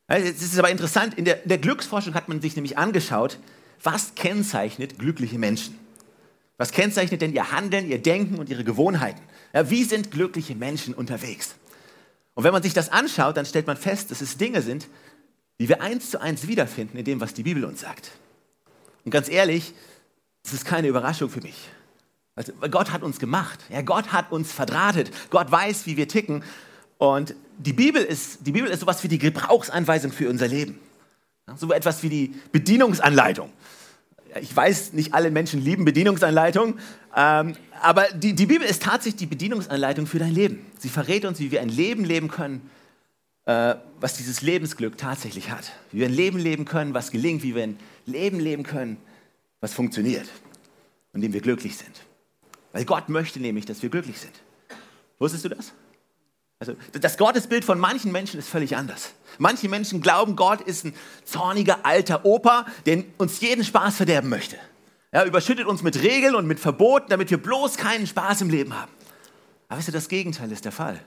Es 0.08 0.42
ist 0.42 0.58
aber 0.58 0.70
interessant, 0.70 1.16
in 1.16 1.26
der, 1.26 1.44
in 1.44 1.50
der 1.50 1.58
Glücksforschung 1.58 2.14
hat 2.14 2.30
man 2.30 2.42
sich 2.42 2.56
nämlich 2.56 2.78
angeschaut, 2.78 3.40
was 3.84 4.16
kennzeichnet 4.16 4.98
glückliche 4.98 5.38
Menschen? 5.38 5.78
Was 6.58 6.72
kennzeichnet 6.72 7.22
denn 7.22 7.34
ihr 7.34 7.52
Handeln, 7.52 7.88
ihr 7.88 8.02
Denken 8.02 8.40
und 8.40 8.50
ihre 8.50 8.64
Gewohnheiten? 8.64 9.22
Ja, 9.54 9.70
wie 9.70 9.84
sind 9.84 10.12
glückliche 10.12 10.56
Menschen 10.56 10.94
unterwegs? 10.94 11.56
Und 12.34 12.44
wenn 12.44 12.54
man 12.54 12.64
sich 12.64 12.74
das 12.74 12.90
anschaut, 12.90 13.38
dann 13.38 13.46
stellt 13.46 13.68
man 13.68 13.78
fest, 13.78 14.12
dass 14.12 14.22
es 14.22 14.38
Dinge 14.38 14.62
sind, 14.62 14.88
die 15.60 15.70
wir 15.70 15.82
eins 15.82 16.10
zu 16.12 16.22
eins 16.22 16.48
wiederfinden 16.48 16.98
in 16.98 17.06
dem, 17.06 17.20
was 17.20 17.34
die 17.34 17.44
Bibel 17.44 17.66
uns 17.66 17.82
sagt. 17.82 18.12
Und 19.06 19.12
ganz 19.12 19.30
ehrlich, 19.30 19.74
das 20.44 20.54
ist 20.54 20.66
keine 20.66 20.88
Überraschung 20.88 21.30
für 21.30 21.42
mich. 21.42 21.56
Also 22.36 22.54
Gott 22.70 22.92
hat 22.92 23.02
uns 23.02 23.20
gemacht. 23.20 23.60
Ja, 23.70 23.82
Gott 23.82 24.12
hat 24.12 24.32
uns 24.32 24.52
verdrahtet. 24.52 25.12
Gott 25.32 25.52
weiß, 25.52 25.88
wie 25.88 25.98
wir 25.98 26.08
ticken. 26.08 26.44
Und 26.98 27.36
die 27.58 27.74
Bibel 27.74 28.02
ist, 28.02 28.40
die 28.46 28.52
Bibel 28.52 28.70
ist 28.70 28.82
sowas 28.82 29.04
wie 29.04 29.08
die 29.08 29.20
Gebrauchsanweisung 29.20 30.12
für 30.12 30.30
unser 30.30 30.48
Leben. 30.48 30.80
So 31.56 31.72
etwas 31.72 32.04
wie 32.04 32.10
die 32.10 32.36
Bedienungsanleitung. 32.52 33.52
Ich 34.42 34.56
weiß, 34.56 34.94
nicht 34.94 35.14
alle 35.14 35.32
Menschen 35.32 35.64
lieben 35.64 35.86
Bedienungsanleitungen, 35.86 36.80
ähm, 37.16 37.56
aber 37.82 38.06
die, 38.14 38.34
die 38.34 38.46
Bibel 38.46 38.68
ist 38.68 38.84
tatsächlich 38.84 39.16
die 39.16 39.26
Bedienungsanleitung 39.26 40.06
für 40.06 40.20
dein 40.20 40.34
Leben. 40.34 40.66
Sie 40.78 40.90
verrät 40.90 41.26
uns, 41.26 41.40
wie 41.40 41.50
wir 41.52 41.62
ein 41.62 41.70
Leben 41.70 42.04
leben 42.04 42.28
können, 42.28 42.70
äh, 43.46 43.76
was 44.00 44.18
dieses 44.18 44.42
Lebensglück 44.42 44.98
tatsächlich 44.98 45.50
hat. 45.50 45.72
Wie 45.92 46.00
wir 46.00 46.08
ein 46.08 46.14
Leben 46.14 46.38
leben 46.38 46.66
können, 46.66 46.94
was 46.94 47.12
gelingt, 47.12 47.44
wie 47.44 47.56
wir 47.56 47.64
ein 47.64 47.80
Leben 48.06 48.40
leben 48.40 48.64
können, 48.64 48.98
was 49.62 49.74
funktioniert 49.74 50.28
und 51.14 51.22
dem 51.22 51.34
wir 51.34 51.42
glücklich 51.42 51.78
sind. 51.78 52.02
Weil 52.74 52.86
Gott 52.86 53.10
möchte 53.10 53.40
nämlich, 53.40 53.66
dass 53.66 53.82
wir 53.82 53.90
glücklich 53.90 54.20
sind. 54.20 54.34
Wusstest 55.18 55.46
du 55.46 55.50
das? 55.50 55.74
Also 56.60 56.76
das 56.94 57.18
Gottesbild 57.18 57.64
von 57.64 57.80
manchen 57.80 58.12
Menschen 58.12 58.40
ist 58.40 58.50
völlig 58.50 58.76
anders. 58.76 59.14
Manche 59.38 59.70
Menschen 59.70 60.02
glauben, 60.02 60.36
Gott 60.36 60.62
ist 60.62 60.86
ein 60.86 60.96
zorniger 61.24 61.86
alter 61.86 62.26
Opa, 62.26 62.66
der 62.86 63.04
uns 63.18 63.40
jeden 63.42 63.64
Spaß 63.64 63.98
verderben 63.98 64.30
möchte. 64.30 64.58
Er 65.12 65.26
überschüttet 65.26 65.68
uns 65.68 65.84
mit 65.84 66.02
Regeln 66.02 66.36
und 66.36 66.48
mit 66.48 66.60
Verboten, 66.60 67.10
damit 67.10 67.30
wir 67.30 67.38
bloß 67.38 67.78
keinen 67.78 68.08
Spaß 68.08 68.42
im 68.42 68.50
Leben 68.50 68.74
haben. 68.74 68.92
Aber 69.68 69.78
weißt 69.78 69.90
du, 69.90 69.92
das 69.92 70.10
Gegenteil 70.10 70.52
ist 70.52 70.66
der 70.66 70.72
Fall. 70.72 71.00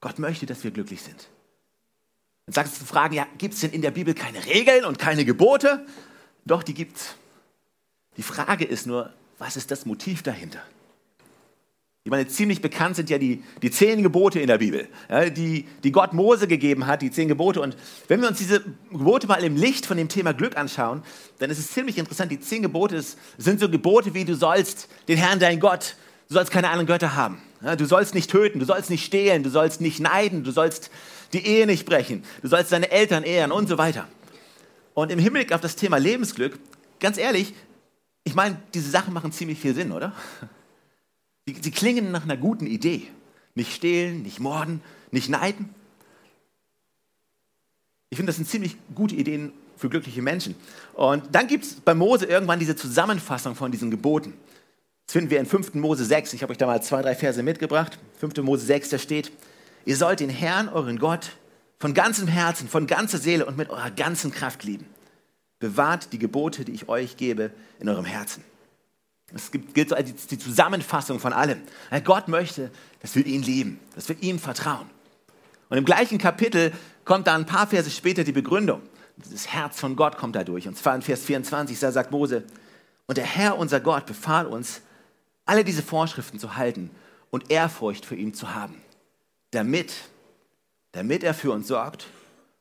Gott 0.00 0.18
möchte, 0.18 0.46
dass 0.46 0.62
wir 0.64 0.70
glücklich 0.70 1.02
sind. 1.02 1.28
Dann 2.46 2.52
sagst 2.52 2.76
du 2.76 2.80
zu 2.80 2.86
fragen, 2.86 3.14
ja, 3.14 3.26
gibt 3.38 3.54
es 3.54 3.60
denn 3.60 3.72
in 3.72 3.82
der 3.82 3.90
Bibel 3.90 4.14
keine 4.14 4.44
Regeln 4.44 4.84
und 4.84 4.98
keine 4.98 5.24
Gebote? 5.24 5.84
Doch, 6.44 6.62
die 6.62 6.74
gibt's. 6.74 7.16
Die 8.16 8.22
Frage 8.22 8.64
ist 8.64 8.86
nur, 8.86 9.12
was 9.38 9.56
ist 9.56 9.70
das 9.70 9.86
Motiv 9.86 10.22
dahinter? 10.22 10.62
Ich 12.08 12.10
meine, 12.10 12.26
ziemlich 12.26 12.62
bekannt 12.62 12.96
sind 12.96 13.10
ja 13.10 13.18
die, 13.18 13.42
die 13.60 13.70
zehn 13.70 14.02
Gebote 14.02 14.40
in 14.40 14.46
der 14.46 14.56
Bibel, 14.56 14.88
ja, 15.10 15.28
die, 15.28 15.66
die 15.84 15.92
Gott 15.92 16.14
Mose 16.14 16.48
gegeben 16.48 16.86
hat, 16.86 17.02
die 17.02 17.10
zehn 17.10 17.28
Gebote. 17.28 17.60
Und 17.60 17.76
wenn 18.06 18.22
wir 18.22 18.28
uns 18.28 18.38
diese 18.38 18.64
Gebote 18.90 19.26
mal 19.26 19.44
im 19.44 19.56
Licht 19.56 19.84
von 19.84 19.98
dem 19.98 20.08
Thema 20.08 20.32
Glück 20.32 20.56
anschauen, 20.56 21.02
dann 21.38 21.50
ist 21.50 21.58
es 21.58 21.70
ziemlich 21.70 21.98
interessant. 21.98 22.32
Die 22.32 22.40
zehn 22.40 22.62
Gebote 22.62 23.04
sind 23.36 23.60
so 23.60 23.68
Gebote 23.68 24.14
wie 24.14 24.24
du 24.24 24.34
sollst 24.34 24.88
den 25.06 25.18
Herrn, 25.18 25.38
dein 25.38 25.60
Gott, 25.60 25.96
du 26.28 26.34
sollst 26.34 26.50
keine 26.50 26.70
anderen 26.70 26.86
Götter 26.86 27.14
haben. 27.14 27.42
Ja, 27.60 27.76
du 27.76 27.84
sollst 27.84 28.14
nicht 28.14 28.30
töten, 28.30 28.58
du 28.58 28.64
sollst 28.64 28.88
nicht 28.88 29.04
stehlen, 29.04 29.42
du 29.42 29.50
sollst 29.50 29.82
nicht 29.82 30.00
neiden, 30.00 30.44
du 30.44 30.50
sollst 30.50 30.90
die 31.34 31.44
Ehe 31.46 31.66
nicht 31.66 31.84
brechen, 31.84 32.24
du 32.40 32.48
sollst 32.48 32.72
deine 32.72 32.90
Eltern 32.90 33.22
ehren 33.22 33.52
und 33.52 33.68
so 33.68 33.76
weiter. 33.76 34.08
Und 34.94 35.12
im 35.12 35.18
Hinblick 35.18 35.52
auf 35.52 35.60
das 35.60 35.76
Thema 35.76 35.98
Lebensglück, 35.98 36.58
ganz 37.00 37.18
ehrlich, 37.18 37.52
ich 38.24 38.34
meine, 38.34 38.56
diese 38.72 38.88
Sachen 38.88 39.12
machen 39.12 39.30
ziemlich 39.30 39.58
viel 39.58 39.74
Sinn, 39.74 39.92
oder? 39.92 40.14
Sie 41.60 41.70
klingen 41.70 42.10
nach 42.10 42.24
einer 42.24 42.36
guten 42.36 42.66
Idee. 42.66 43.06
Nicht 43.54 43.74
stehlen, 43.74 44.22
nicht 44.22 44.40
morden, 44.40 44.82
nicht 45.10 45.28
neiden. 45.28 45.74
Ich 48.10 48.16
finde, 48.16 48.30
das 48.30 48.36
sind 48.36 48.48
ziemlich 48.48 48.76
gute 48.94 49.14
Ideen 49.14 49.52
für 49.76 49.88
glückliche 49.88 50.22
Menschen. 50.22 50.54
Und 50.94 51.24
dann 51.32 51.46
gibt 51.46 51.64
es 51.64 51.74
bei 51.74 51.94
Mose 51.94 52.26
irgendwann 52.26 52.58
diese 52.58 52.76
Zusammenfassung 52.76 53.54
von 53.54 53.70
diesen 53.70 53.90
Geboten. 53.90 54.34
Das 55.06 55.12
finden 55.12 55.30
wir 55.30 55.40
in 55.40 55.46
5. 55.46 55.74
Mose 55.74 56.04
6. 56.04 56.34
Ich 56.34 56.42
habe 56.42 56.50
euch 56.50 56.58
da 56.58 56.66
mal 56.66 56.82
zwei, 56.82 57.02
drei 57.02 57.14
Verse 57.14 57.42
mitgebracht. 57.42 57.98
5. 58.18 58.36
Mose 58.38 58.66
6, 58.66 58.90
da 58.90 58.98
steht, 58.98 59.32
ihr 59.84 59.96
sollt 59.96 60.20
den 60.20 60.30
Herrn, 60.30 60.68
euren 60.68 60.98
Gott, 60.98 61.30
von 61.78 61.94
ganzem 61.94 62.28
Herzen, 62.28 62.68
von 62.68 62.86
ganzer 62.86 63.18
Seele 63.18 63.46
und 63.46 63.56
mit 63.56 63.70
eurer 63.70 63.90
ganzen 63.90 64.32
Kraft 64.32 64.64
lieben. 64.64 64.86
Bewahrt 65.60 66.12
die 66.12 66.18
Gebote, 66.18 66.64
die 66.64 66.72
ich 66.72 66.88
euch 66.88 67.16
gebe, 67.16 67.50
in 67.80 67.88
eurem 67.88 68.04
Herzen. 68.04 68.44
Es 69.34 69.50
gilt 69.50 69.90
so 69.90 69.94
als 69.94 70.26
die 70.26 70.38
Zusammenfassung 70.38 71.20
von 71.20 71.32
allem. 71.32 71.60
Gott 72.04 72.28
möchte, 72.28 72.70
dass 73.00 73.14
wir 73.14 73.26
ihn 73.26 73.42
lieben, 73.42 73.78
dass 73.94 74.08
wir 74.08 74.20
ihm 74.22 74.38
vertrauen. 74.38 74.88
Und 75.68 75.76
im 75.76 75.84
gleichen 75.84 76.18
Kapitel 76.18 76.72
kommt 77.04 77.26
da 77.26 77.34
ein 77.34 77.44
paar 77.44 77.66
Verse 77.66 77.90
später 77.90 78.24
die 78.24 78.32
Begründung. 78.32 78.80
Das 79.16 79.48
Herz 79.48 79.78
von 79.78 79.96
Gott 79.96 80.16
kommt 80.16 80.34
da 80.34 80.44
durch. 80.44 80.66
Und 80.66 80.78
zwar 80.78 80.94
in 80.94 81.02
Vers 81.02 81.24
24, 81.24 81.78
da 81.78 81.92
sagt 81.92 82.10
Mose, 82.10 82.44
und 83.06 83.18
der 83.18 83.24
Herr, 83.24 83.58
unser 83.58 83.80
Gott, 83.80 84.06
befahl 84.06 84.46
uns, 84.46 84.80
alle 85.44 85.64
diese 85.64 85.82
Vorschriften 85.82 86.38
zu 86.38 86.56
halten 86.56 86.90
und 87.30 87.50
Ehrfurcht 87.50 88.06
für 88.06 88.14
ihn 88.14 88.32
zu 88.32 88.54
haben, 88.54 88.80
damit, 89.50 89.92
damit 90.92 91.22
er 91.22 91.34
für 91.34 91.52
uns 91.52 91.68
sorgt 91.68 92.06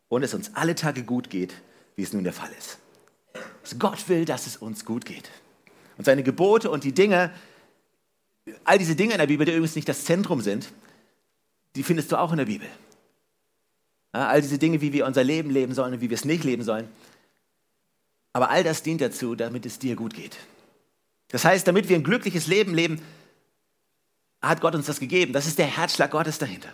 und 0.09 0.23
es 0.23 0.33
uns 0.33 0.51
alle 0.55 0.75
Tage 0.75 1.03
gut 1.03 1.29
geht, 1.29 1.53
wie 1.95 2.03
es 2.03 2.13
nun 2.13 2.23
der 2.23 2.33
Fall 2.33 2.49
ist. 2.57 2.77
Also 3.61 3.77
Gott 3.77 4.07
will, 4.09 4.25
dass 4.25 4.47
es 4.47 4.57
uns 4.57 4.83
gut 4.83 5.05
geht 5.05 5.29
und 5.97 6.05
seine 6.05 6.23
Gebote 6.23 6.69
und 6.69 6.83
die 6.83 6.93
Dinge, 6.93 7.31
all 8.63 8.77
diese 8.77 8.95
Dinge 8.95 9.13
in 9.13 9.19
der 9.19 9.27
Bibel, 9.27 9.45
die 9.45 9.51
übrigens 9.51 9.75
nicht 9.75 9.89
das 9.89 10.05
Zentrum 10.05 10.41
sind, 10.41 10.71
die 11.75 11.83
findest 11.83 12.11
du 12.11 12.17
auch 12.17 12.31
in 12.31 12.37
der 12.37 12.45
Bibel. 12.45 12.67
All 14.11 14.41
diese 14.41 14.57
Dinge, 14.57 14.81
wie 14.81 14.93
wir 14.93 15.05
unser 15.05 15.23
Leben 15.23 15.49
leben 15.49 15.73
sollen 15.73 15.93
und 15.93 16.01
wie 16.01 16.09
wir 16.09 16.15
es 16.15 16.25
nicht 16.25 16.43
leben 16.43 16.63
sollen. 16.63 16.87
Aber 18.33 18.49
all 18.49 18.63
das 18.63 18.83
dient 18.83 19.01
dazu, 19.01 19.35
damit 19.35 19.65
es 19.65 19.79
dir 19.79 19.95
gut 19.95 20.13
geht. 20.13 20.37
Das 21.29 21.43
heißt, 21.43 21.67
damit 21.67 21.89
wir 21.89 21.95
ein 21.95 22.03
glückliches 22.03 22.47
Leben 22.47 22.73
leben, 22.73 23.01
hat 24.41 24.61
Gott 24.61 24.75
uns 24.75 24.85
das 24.85 24.99
gegeben. 24.99 25.33
Das 25.33 25.45
ist 25.45 25.59
der 25.59 25.65
Herzschlag 25.65 26.11
Gottes 26.11 26.37
dahinter. 26.37 26.69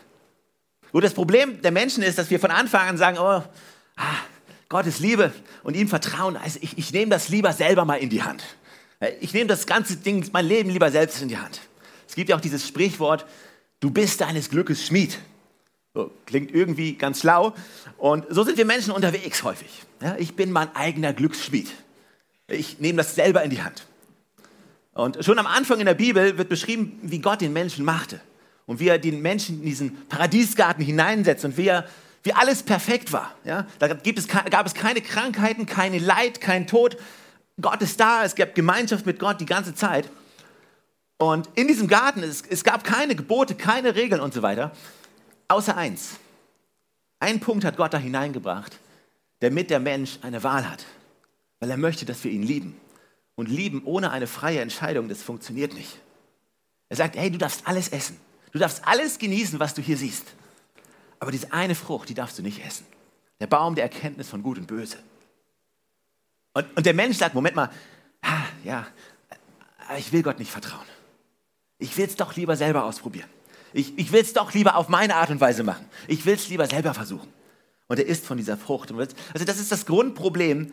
Gut, 0.91 1.03
das 1.03 1.13
Problem 1.13 1.61
der 1.61 1.71
Menschen 1.71 2.03
ist, 2.03 2.17
dass 2.17 2.29
wir 2.29 2.39
von 2.39 2.51
Anfang 2.51 2.87
an 2.87 2.97
sagen, 2.97 3.17
oh, 3.17 3.41
ah, 3.95 4.15
Gott 4.69 4.85
ist 4.85 4.99
Liebe 4.99 5.33
und 5.63 5.75
ihm 5.75 5.87
vertrauen. 5.87 6.37
Also 6.37 6.59
ich, 6.61 6.77
ich 6.77 6.93
nehme 6.93 7.09
das 7.09 7.29
lieber 7.29 7.51
selber 7.53 7.85
mal 7.85 7.95
in 7.95 8.09
die 8.09 8.23
Hand. 8.23 8.43
Ich 9.19 9.33
nehme 9.33 9.47
das 9.47 9.65
ganze 9.65 9.97
Ding, 9.97 10.27
mein 10.31 10.45
Leben 10.45 10.69
lieber 10.69 10.89
selbst 10.91 11.21
in 11.21 11.27
die 11.27 11.37
Hand. 11.37 11.61
Es 12.07 12.15
gibt 12.15 12.29
ja 12.29 12.35
auch 12.35 12.41
dieses 12.41 12.67
Sprichwort, 12.67 13.25
du 13.79 13.91
bist 13.91 14.21
deines 14.21 14.49
Glückes 14.49 14.85
Schmied. 14.85 15.17
So, 15.93 16.11
klingt 16.25 16.51
irgendwie 16.51 16.93
ganz 16.95 17.19
schlau. 17.19 17.53
Und 17.97 18.25
so 18.29 18.43
sind 18.43 18.57
wir 18.57 18.65
Menschen 18.65 18.91
unterwegs 18.91 19.43
häufig. 19.43 19.83
Ja, 20.01 20.15
ich 20.17 20.35
bin 20.35 20.51
mein 20.51 20.75
eigener 20.75 21.13
Glücksschmied. 21.13 21.69
Ich 22.47 22.79
nehme 22.79 22.97
das 22.97 23.15
selber 23.15 23.43
in 23.43 23.49
die 23.49 23.61
Hand. 23.61 23.85
Und 24.93 25.23
schon 25.23 25.39
am 25.39 25.47
Anfang 25.47 25.79
in 25.79 25.85
der 25.85 25.93
Bibel 25.93 26.37
wird 26.37 26.49
beschrieben, 26.49 26.99
wie 27.01 27.19
Gott 27.19 27.41
den 27.41 27.53
Menschen 27.53 27.83
machte 27.83 28.21
und 28.65 28.79
wie 28.79 28.87
er 28.87 28.99
den 28.99 29.21
Menschen 29.21 29.59
in 29.59 29.65
diesen 29.65 30.07
Paradiesgarten 30.07 30.83
hineinsetzt 30.83 31.45
und 31.45 31.57
wie, 31.57 31.67
er, 31.67 31.87
wie 32.23 32.33
alles 32.33 32.63
perfekt 32.63 33.11
war. 33.11 33.33
Ja, 33.43 33.65
da 33.79 33.87
gibt 33.87 34.19
es, 34.19 34.27
gab 34.27 34.65
es 34.65 34.73
keine 34.73 35.01
Krankheiten, 35.01 35.65
keine 35.65 35.99
Leid, 35.99 36.41
kein 36.41 36.67
Tod, 36.67 36.97
Gott 37.61 37.81
ist 37.81 37.99
da, 37.99 38.23
es 38.23 38.35
gab 38.35 38.55
Gemeinschaft 38.55 39.05
mit 39.05 39.19
Gott 39.19 39.39
die 39.39 39.45
ganze 39.45 39.75
Zeit. 39.75 40.09
Und 41.17 41.49
in 41.55 41.67
diesem 41.67 41.87
Garten, 41.87 42.23
es, 42.23 42.41
es 42.41 42.63
gab 42.63 42.83
keine 42.83 43.15
Gebote, 43.15 43.55
keine 43.55 43.95
Regeln 43.95 44.21
und 44.21 44.33
so 44.33 44.41
weiter, 44.41 44.71
außer 45.47 45.77
eins. 45.77 46.19
Ein 47.19 47.39
Punkt 47.39 47.63
hat 47.63 47.77
Gott 47.77 47.93
da 47.93 47.97
hineingebracht, 47.97 48.77
damit 49.39 49.69
der 49.69 49.79
Mensch 49.79 50.19
eine 50.21 50.43
Wahl 50.43 50.69
hat. 50.69 50.85
Weil 51.59 51.69
er 51.69 51.77
möchte, 51.77 52.05
dass 52.05 52.23
wir 52.23 52.31
ihn 52.31 52.43
lieben. 52.43 52.75
Und 53.35 53.49
lieben 53.49 53.83
ohne 53.85 54.11
eine 54.11 54.27
freie 54.27 54.59
Entscheidung, 54.59 55.07
das 55.07 55.23
funktioniert 55.23 55.73
nicht. 55.73 55.99
Er 56.89 56.97
sagt, 56.97 57.15
hey, 57.15 57.31
du 57.31 57.37
darfst 57.37 57.65
alles 57.65 57.89
essen. 57.89 58.19
Du 58.51 58.59
darfst 58.59 58.85
alles 58.85 59.17
genießen, 59.17 59.59
was 59.59 59.73
du 59.73 59.81
hier 59.81 59.97
siehst. 59.97 60.33
Aber 61.19 61.31
diese 61.31 61.53
eine 61.53 61.73
Frucht, 61.73 62.09
die 62.09 62.13
darfst 62.13 62.37
du 62.37 62.43
nicht 62.43 62.63
essen. 62.65 62.85
Der 63.39 63.47
Baum 63.47 63.75
der 63.75 63.85
Erkenntnis 63.85 64.29
von 64.29 64.43
Gut 64.43 64.57
und 64.57 64.67
Böse. 64.67 64.97
Und, 66.53 66.77
und 66.77 66.85
der 66.85 66.93
Mensch 66.93 67.17
sagt, 67.17 67.35
Moment 67.35 67.55
mal, 67.55 67.69
ja, 68.63 68.87
ich 69.97 70.11
will 70.11 70.23
Gott 70.23 70.39
nicht 70.39 70.51
vertrauen. 70.51 70.85
Ich 71.79 71.97
will 71.97 72.05
es 72.05 72.15
doch 72.15 72.35
lieber 72.35 72.55
selber 72.55 72.85
ausprobieren. 72.85 73.29
Ich, 73.73 73.97
ich 73.97 74.11
will 74.11 74.21
es 74.21 74.33
doch 74.33 74.53
lieber 74.53 74.75
auf 74.75 74.87
meine 74.87 75.15
Art 75.15 75.29
und 75.31 75.41
Weise 75.41 75.63
machen. 75.63 75.85
Ich 76.07 76.25
will 76.25 76.35
es 76.35 76.47
lieber 76.47 76.67
selber 76.67 76.93
versuchen. 76.93 77.27
Und 77.87 77.99
er 77.99 78.05
isst 78.05 78.25
von 78.25 78.37
dieser 78.37 78.55
Frucht. 78.55 78.91
Also 78.91 79.45
das 79.45 79.59
ist 79.59 79.71
das 79.71 79.85
Grundproblem 79.85 80.71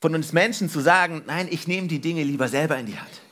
von 0.00 0.14
uns 0.14 0.32
Menschen 0.32 0.68
zu 0.68 0.80
sagen, 0.80 1.22
nein, 1.26 1.48
ich 1.50 1.66
nehme 1.66 1.88
die 1.88 2.00
Dinge 2.00 2.22
lieber 2.22 2.48
selber 2.48 2.76
in 2.76 2.86
die 2.86 2.98
Hand. 2.98 3.22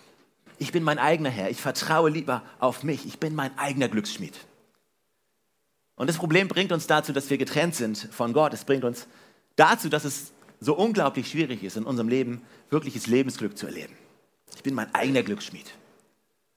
Ich 0.59 0.73
bin 0.73 0.83
mein 0.83 0.99
eigener 0.99 1.31
Herr. 1.31 1.51
Ich 1.51 1.61
vertraue 1.61 2.11
lieber 2.11 2.43
auf 2.59 2.83
mich. 2.83 3.07
Ich 3.07 3.19
bin 3.19 3.35
mein 3.35 3.57
eigener 3.59 3.89
Glücksschmied. 3.89 4.35
Und 5.97 6.09
das 6.09 6.17
Problem 6.17 6.49
bringt 6.49 6.73
uns 6.73 6.87
dazu, 6.87 7.13
dass 7.13 7.31
wir 7.31 7.39
getrennt 7.39 7.75
sind 7.75 8.09
von 8.11 8.33
Gott. 8.33 8.55
Es 8.55 8.65
bringt 8.65 8.85
uns 8.85 9.07
dazu, 9.57 9.89
dass 9.89 10.05
es 10.05 10.33
so 10.65 10.75
unglaublich 10.75 11.31
schwierig 11.31 11.63
ist, 11.63 11.77
in 11.77 11.85
unserem 11.85 12.09
Leben 12.09 12.43
wirkliches 12.71 13.07
Lebensglück 13.07 13.57
zu 13.57 13.67
erleben. 13.67 13.95
Ich 14.57 14.63
bin 14.63 14.75
mein 14.75 14.95
eigener 14.95 15.23
Glücksschmied. 15.23 15.71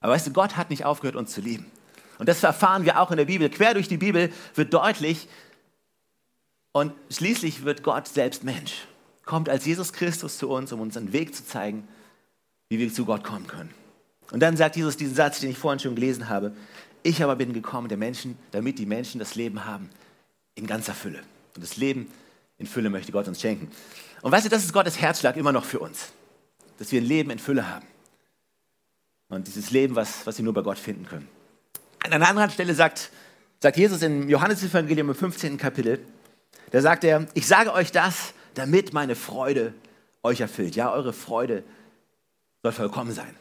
Aber 0.00 0.12
weißt 0.12 0.28
du, 0.28 0.32
Gott 0.32 0.56
hat 0.56 0.70
nicht 0.70 0.84
aufgehört, 0.84 1.16
uns 1.16 1.32
zu 1.32 1.40
lieben. 1.40 1.66
Und 2.18 2.28
das 2.28 2.42
erfahren 2.42 2.84
wir 2.84 3.00
auch 3.00 3.10
in 3.10 3.16
der 3.16 3.26
Bibel. 3.26 3.48
Quer 3.48 3.74
durch 3.74 3.88
die 3.88 3.96
Bibel 3.96 4.32
wird 4.54 4.72
deutlich, 4.72 5.28
und 6.72 6.92
schließlich 7.10 7.64
wird 7.64 7.82
Gott 7.82 8.06
selbst 8.06 8.44
Mensch. 8.44 8.86
Kommt 9.24 9.48
als 9.48 9.64
Jesus 9.64 9.92
Christus 9.92 10.38
zu 10.38 10.48
uns, 10.48 10.72
um 10.72 10.80
uns 10.80 10.96
einen 10.96 11.12
Weg 11.12 11.34
zu 11.34 11.44
zeigen, 11.44 11.88
wie 12.68 12.78
wir 12.78 12.92
zu 12.92 13.04
Gott 13.04 13.24
kommen 13.24 13.46
können. 13.46 13.74
Und 14.30 14.40
dann 14.40 14.56
sagt 14.56 14.76
Jesus 14.76 14.96
diesen 14.96 15.14
Satz, 15.14 15.40
den 15.40 15.50
ich 15.50 15.58
vorhin 15.58 15.80
schon 15.80 15.94
gelesen 15.94 16.28
habe. 16.28 16.54
Ich 17.02 17.22
aber 17.22 17.36
bin 17.36 17.52
gekommen, 17.52 17.88
der 17.88 17.98
Menschen, 17.98 18.38
damit 18.50 18.78
die 18.78 18.86
Menschen 18.86 19.18
das 19.18 19.34
Leben 19.34 19.64
haben 19.64 19.90
in 20.54 20.66
ganzer 20.66 20.94
Fülle. 20.94 21.20
Und 21.54 21.64
das 21.64 21.76
Leben 21.76 22.10
in 22.58 22.66
Fülle 22.66 22.90
möchte 22.90 23.12
Gott 23.12 23.28
uns 23.28 23.40
schenken. 23.40 23.70
Und 24.22 24.32
weißt 24.32 24.46
du, 24.46 24.50
das 24.50 24.64
ist 24.64 24.72
Gottes 24.72 25.00
Herzschlag 25.00 25.36
immer 25.36 25.52
noch 25.52 25.64
für 25.64 25.78
uns, 25.78 26.12
dass 26.78 26.92
wir 26.92 27.00
ein 27.00 27.06
Leben 27.06 27.30
in 27.30 27.38
Fülle 27.38 27.68
haben. 27.68 27.86
Und 29.28 29.46
dieses 29.46 29.70
Leben, 29.70 29.94
was, 29.94 30.26
was 30.26 30.38
wir 30.38 30.44
nur 30.44 30.54
bei 30.54 30.62
Gott 30.62 30.78
finden 30.78 31.06
können. 31.06 31.28
An 32.04 32.12
einer 32.12 32.28
anderen 32.28 32.50
Stelle 32.50 32.74
sagt, 32.74 33.10
sagt 33.60 33.76
Jesus 33.76 34.02
im 34.02 34.28
Johannesevangelium 34.28 35.10
im 35.10 35.14
15. 35.14 35.58
Kapitel, 35.58 36.00
da 36.70 36.80
sagt 36.80 37.04
er, 37.04 37.26
ich 37.34 37.46
sage 37.46 37.72
euch 37.72 37.92
das, 37.92 38.32
damit 38.54 38.92
meine 38.92 39.14
Freude 39.14 39.74
euch 40.22 40.40
erfüllt. 40.40 40.76
Ja, 40.76 40.92
eure 40.92 41.12
Freude 41.12 41.62
soll 42.62 42.72
vollkommen 42.72 43.12
sein. 43.12 43.34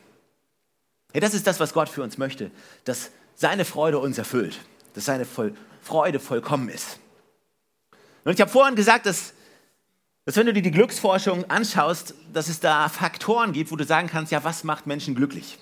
Ja, 1.13 1.21
das 1.21 1.33
ist 1.33 1.47
das, 1.47 1.59
was 1.59 1.73
Gott 1.73 1.89
für 1.89 2.03
uns 2.03 2.17
möchte, 2.17 2.51
dass 2.83 3.11
seine 3.35 3.65
Freude 3.65 3.99
uns 3.99 4.17
erfüllt, 4.17 4.59
dass 4.93 5.05
seine 5.05 5.25
Freude 5.25 6.19
vollkommen 6.19 6.69
ist. 6.69 6.99
Und 8.27 8.33
ich 8.33 8.41
habe 8.41 8.51
vorhin 8.51 8.75
gesagt, 8.75 9.05
dass, 9.05 9.31
dass 10.25 10.35
wenn 10.35 10.47
du 10.47 10.51
dir 10.51 10.61
die 10.61 10.71
Glücksforschung 10.71 11.49
anschaust, 11.49 12.13
dass 12.33 12.49
es 12.49 12.59
da 12.59 12.89
Faktoren 12.89 13.53
gibt, 13.53 13.71
wo 13.71 13.77
du 13.77 13.85
sagen 13.85 14.09
kannst, 14.09 14.33
ja, 14.33 14.43
was 14.43 14.65
macht 14.65 14.85
Menschen 14.85 15.15
glücklich? 15.15 15.57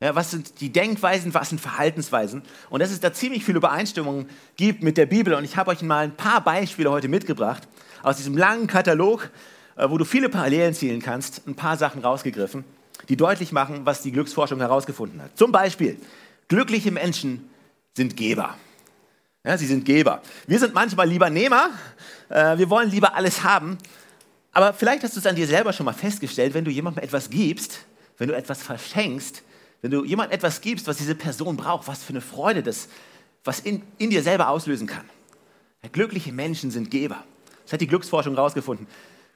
Ja, 0.00 0.14
was 0.14 0.30
sind 0.30 0.62
die 0.62 0.70
Denkweisen, 0.70 1.34
was 1.34 1.50
sind 1.50 1.60
Verhaltensweisen? 1.60 2.44
Und 2.70 2.80
dass 2.80 2.90
es 2.90 3.00
da 3.00 3.12
ziemlich 3.12 3.44
viele 3.44 3.58
Übereinstimmungen 3.58 4.30
gibt 4.56 4.82
mit 4.82 4.96
der 4.96 5.04
Bibel. 5.04 5.34
Und 5.34 5.44
ich 5.44 5.58
habe 5.58 5.70
euch 5.70 5.82
mal 5.82 6.04
ein 6.04 6.16
paar 6.16 6.42
Beispiele 6.42 6.90
heute 6.90 7.08
mitgebracht 7.08 7.68
aus 8.02 8.16
diesem 8.16 8.38
langen 8.38 8.68
Katalog, 8.68 9.28
äh, 9.76 9.90
wo 9.90 9.98
du 9.98 10.06
viele 10.06 10.30
Parallelen 10.30 10.72
zielen 10.72 11.02
kannst, 11.02 11.46
ein 11.46 11.56
paar 11.56 11.76
Sachen 11.76 12.00
rausgegriffen, 12.00 12.64
die 13.10 13.18
deutlich 13.18 13.52
machen, 13.52 13.84
was 13.84 14.00
die 14.00 14.12
Glücksforschung 14.12 14.60
herausgefunden 14.60 15.20
hat. 15.20 15.36
Zum 15.36 15.52
Beispiel, 15.52 15.98
glückliche 16.48 16.90
Menschen 16.90 17.50
sind 17.94 18.16
Geber. 18.16 18.56
Ja, 19.44 19.58
sie 19.58 19.66
sind 19.66 19.84
Geber. 19.84 20.22
Wir 20.46 20.58
sind 20.58 20.72
manchmal 20.72 21.08
lieber 21.08 21.28
Nehmer. 21.28 21.70
Äh, 22.28 22.58
wir 22.58 22.70
wollen 22.70 22.90
lieber 22.90 23.14
alles 23.14 23.42
haben. 23.42 23.76
Aber 24.52 24.72
vielleicht 24.72 25.02
hast 25.02 25.16
du 25.16 25.20
es 25.20 25.26
an 25.26 25.34
dir 25.34 25.46
selber 25.46 25.72
schon 25.72 25.86
mal 25.86 25.94
festgestellt, 25.94 26.54
wenn 26.54 26.64
du 26.64 26.70
jemandem 26.70 27.02
etwas 27.02 27.28
gibst, 27.28 27.80
wenn 28.18 28.28
du 28.28 28.36
etwas 28.36 28.62
verschenkst, 28.62 29.42
wenn 29.80 29.90
du 29.90 30.04
jemandem 30.04 30.36
etwas 30.36 30.60
gibst, 30.60 30.86
was 30.86 30.98
diese 30.98 31.14
Person 31.14 31.56
braucht, 31.56 31.88
was 31.88 32.04
für 32.04 32.10
eine 32.10 32.20
Freude 32.20 32.62
das, 32.62 32.88
was 33.42 33.58
in, 33.60 33.82
in 33.98 34.10
dir 34.10 34.22
selber 34.22 34.48
auslösen 34.48 34.86
kann. 34.86 35.04
Ja, 35.82 35.88
glückliche 35.90 36.32
Menschen 36.32 36.70
sind 36.70 36.90
Geber. 36.90 37.24
Das 37.64 37.72
hat 37.72 37.80
die 37.80 37.88
Glücksforschung 37.88 38.34
herausgefunden. 38.34 38.86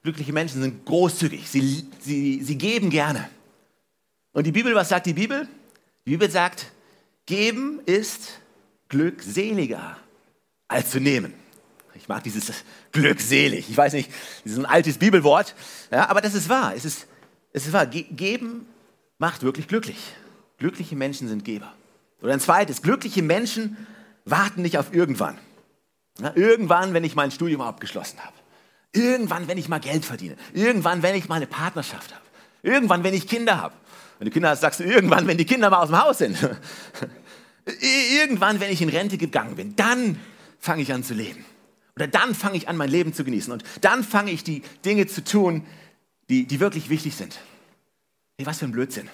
Glückliche 0.04 0.32
Menschen 0.32 0.62
sind 0.62 0.84
großzügig. 0.84 1.48
Sie, 1.48 1.88
sie, 1.98 2.44
sie 2.44 2.58
geben 2.58 2.90
gerne. 2.90 3.28
Und 4.32 4.46
die 4.46 4.52
Bibel, 4.52 4.72
was 4.74 4.88
sagt 4.88 5.06
die 5.06 5.14
Bibel? 5.14 5.48
Die 6.04 6.10
Bibel 6.10 6.30
sagt, 6.30 6.66
geben 7.24 7.80
ist 7.86 8.38
glückseliger 8.88 9.96
als 10.68 10.90
zu 10.90 11.00
nehmen. 11.00 11.34
Ich 11.94 12.08
mag 12.08 12.22
dieses 12.22 12.52
glückselig. 12.92 13.70
Ich 13.70 13.76
weiß 13.76 13.94
nicht, 13.94 14.10
das 14.44 14.52
ist 14.52 14.58
ein 14.58 14.66
altes 14.66 14.98
Bibelwort, 14.98 15.54
ja, 15.90 16.08
aber 16.08 16.20
das 16.20 16.34
ist 16.34 16.48
wahr. 16.48 16.74
Es 16.74 16.84
ist, 16.84 17.06
es 17.52 17.66
ist 17.66 17.72
wahr. 17.72 17.86
Geben 17.86 18.66
macht 19.18 19.42
wirklich 19.42 19.68
glücklich. 19.68 19.98
Glückliche 20.58 20.96
Menschen 20.96 21.28
sind 21.28 21.44
Geber. 21.44 21.72
Oder 22.22 22.32
ein 22.32 22.40
zweites, 22.40 22.82
glückliche 22.82 23.22
Menschen 23.22 23.76
warten 24.24 24.62
nicht 24.62 24.78
auf 24.78 24.92
irgendwann. 24.92 25.38
Ja, 26.18 26.32
irgendwann, 26.34 26.94
wenn 26.94 27.04
ich 27.04 27.14
mein 27.14 27.30
Studium 27.30 27.60
abgeschlossen 27.60 28.18
habe. 28.20 28.34
Irgendwann, 28.92 29.48
wenn 29.48 29.58
ich 29.58 29.68
mal 29.68 29.80
Geld 29.80 30.04
verdiene. 30.04 30.36
Irgendwann, 30.54 31.02
wenn 31.02 31.14
ich 31.14 31.28
mal 31.28 31.36
eine 31.36 31.46
Partnerschaft 31.46 32.14
habe. 32.14 32.24
Irgendwann, 32.62 33.04
wenn 33.04 33.14
ich 33.14 33.28
Kinder 33.28 33.60
habe. 33.60 33.74
Wenn 34.18 34.26
du 34.26 34.32
Kinder 34.32 34.48
hast, 34.50 34.62
sagst 34.62 34.80
du 34.80 34.84
irgendwann, 34.84 35.26
wenn 35.26 35.36
die 35.36 35.44
Kinder 35.44 35.68
mal 35.68 35.82
aus 35.82 35.88
dem 35.88 36.02
Haus 36.02 36.18
sind. 36.18 36.38
irgendwann, 37.66 38.60
wenn 38.60 38.70
ich 38.70 38.82
in 38.82 38.88
Rente 38.88 39.18
gegangen 39.18 39.56
bin. 39.56 39.76
Dann 39.76 40.18
fange 40.58 40.82
ich 40.82 40.92
an 40.92 41.04
zu 41.04 41.14
leben. 41.14 41.44
Oder 41.96 42.06
dann 42.06 42.34
fange 42.34 42.56
ich 42.56 42.68
an, 42.68 42.76
mein 42.76 42.90
Leben 42.90 43.12
zu 43.12 43.24
genießen. 43.24 43.52
Und 43.52 43.64
dann 43.80 44.04
fange 44.04 44.30
ich 44.30 44.44
die 44.44 44.62
Dinge 44.84 45.06
zu 45.06 45.24
tun, 45.24 45.64
die, 46.28 46.46
die 46.46 46.60
wirklich 46.60 46.90
wichtig 46.90 47.14
sind. 47.14 47.38
Hey, 48.36 48.46
was 48.46 48.58
für 48.58 48.66
ein 48.66 48.72
Blödsinn. 48.72 49.08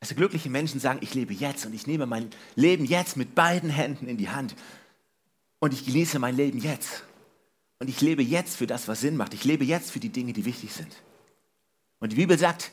Also 0.00 0.14
glückliche 0.14 0.50
Menschen 0.50 0.80
sagen, 0.80 0.98
ich 1.00 1.14
lebe 1.14 1.32
jetzt 1.32 1.64
und 1.66 1.74
ich 1.74 1.86
nehme 1.86 2.06
mein 2.06 2.30
Leben 2.56 2.84
jetzt 2.84 3.16
mit 3.16 3.34
beiden 3.34 3.70
Händen 3.70 4.08
in 4.08 4.16
die 4.16 4.28
Hand 4.28 4.54
und 5.60 5.72
ich 5.72 5.86
genieße 5.86 6.18
mein 6.18 6.36
Leben 6.36 6.58
jetzt. 6.58 7.04
Und 7.78 7.88
ich 7.88 8.00
lebe 8.00 8.22
jetzt 8.22 8.56
für 8.56 8.66
das, 8.66 8.88
was 8.88 9.00
Sinn 9.00 9.16
macht. 9.16 9.34
Ich 9.34 9.44
lebe 9.44 9.64
jetzt 9.64 9.90
für 9.90 10.00
die 10.00 10.08
Dinge, 10.08 10.32
die 10.32 10.44
wichtig 10.44 10.72
sind. 10.72 10.92
Und 11.98 12.12
die 12.12 12.16
Bibel 12.16 12.38
sagt, 12.38 12.72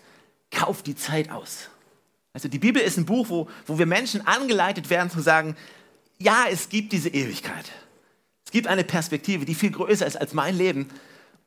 kauf 0.52 0.82
die 0.82 0.96
Zeit 0.96 1.30
aus. 1.30 1.70
Also 2.40 2.48
die 2.48 2.60
Bibel 2.60 2.82
ist 2.82 2.98
ein 2.98 3.06
Buch, 3.06 3.28
wo, 3.30 3.50
wo 3.68 3.78
wir 3.78 3.86
Menschen 3.86 4.26
angeleitet 4.26 4.90
werden 4.90 5.10
zu 5.10 5.20
sagen, 5.20 5.58
ja, 6.20 6.46
es 6.50 6.70
gibt 6.70 6.94
diese 6.94 7.10
Ewigkeit. 7.10 7.66
Es 8.46 8.52
gibt 8.52 8.68
eine 8.68 8.86
Perspektive, 8.86 9.44
die 9.44 9.56
viel 9.56 9.72
größer 9.72 10.08
ist 10.08 10.16
als 10.16 10.34
mein 10.34 10.58
Leben. 10.58 10.88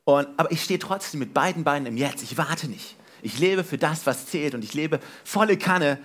Und, 0.04 0.28
aber 0.36 0.52
ich 0.52 0.62
stehe 0.62 0.78
trotzdem 0.78 1.20
mit 1.20 1.32
beiden 1.32 1.64
Beinen 1.64 1.86
im 1.86 1.96
Jetzt. 1.96 2.22
Ich 2.22 2.36
warte 2.36 2.68
nicht. 2.68 2.96
Ich 3.22 3.38
lebe 3.38 3.64
für 3.64 3.78
das, 3.78 4.04
was 4.04 4.26
zählt 4.26 4.54
und 4.54 4.62
ich 4.64 4.74
lebe 4.74 5.00
volle 5.24 5.56
Kanne 5.56 5.98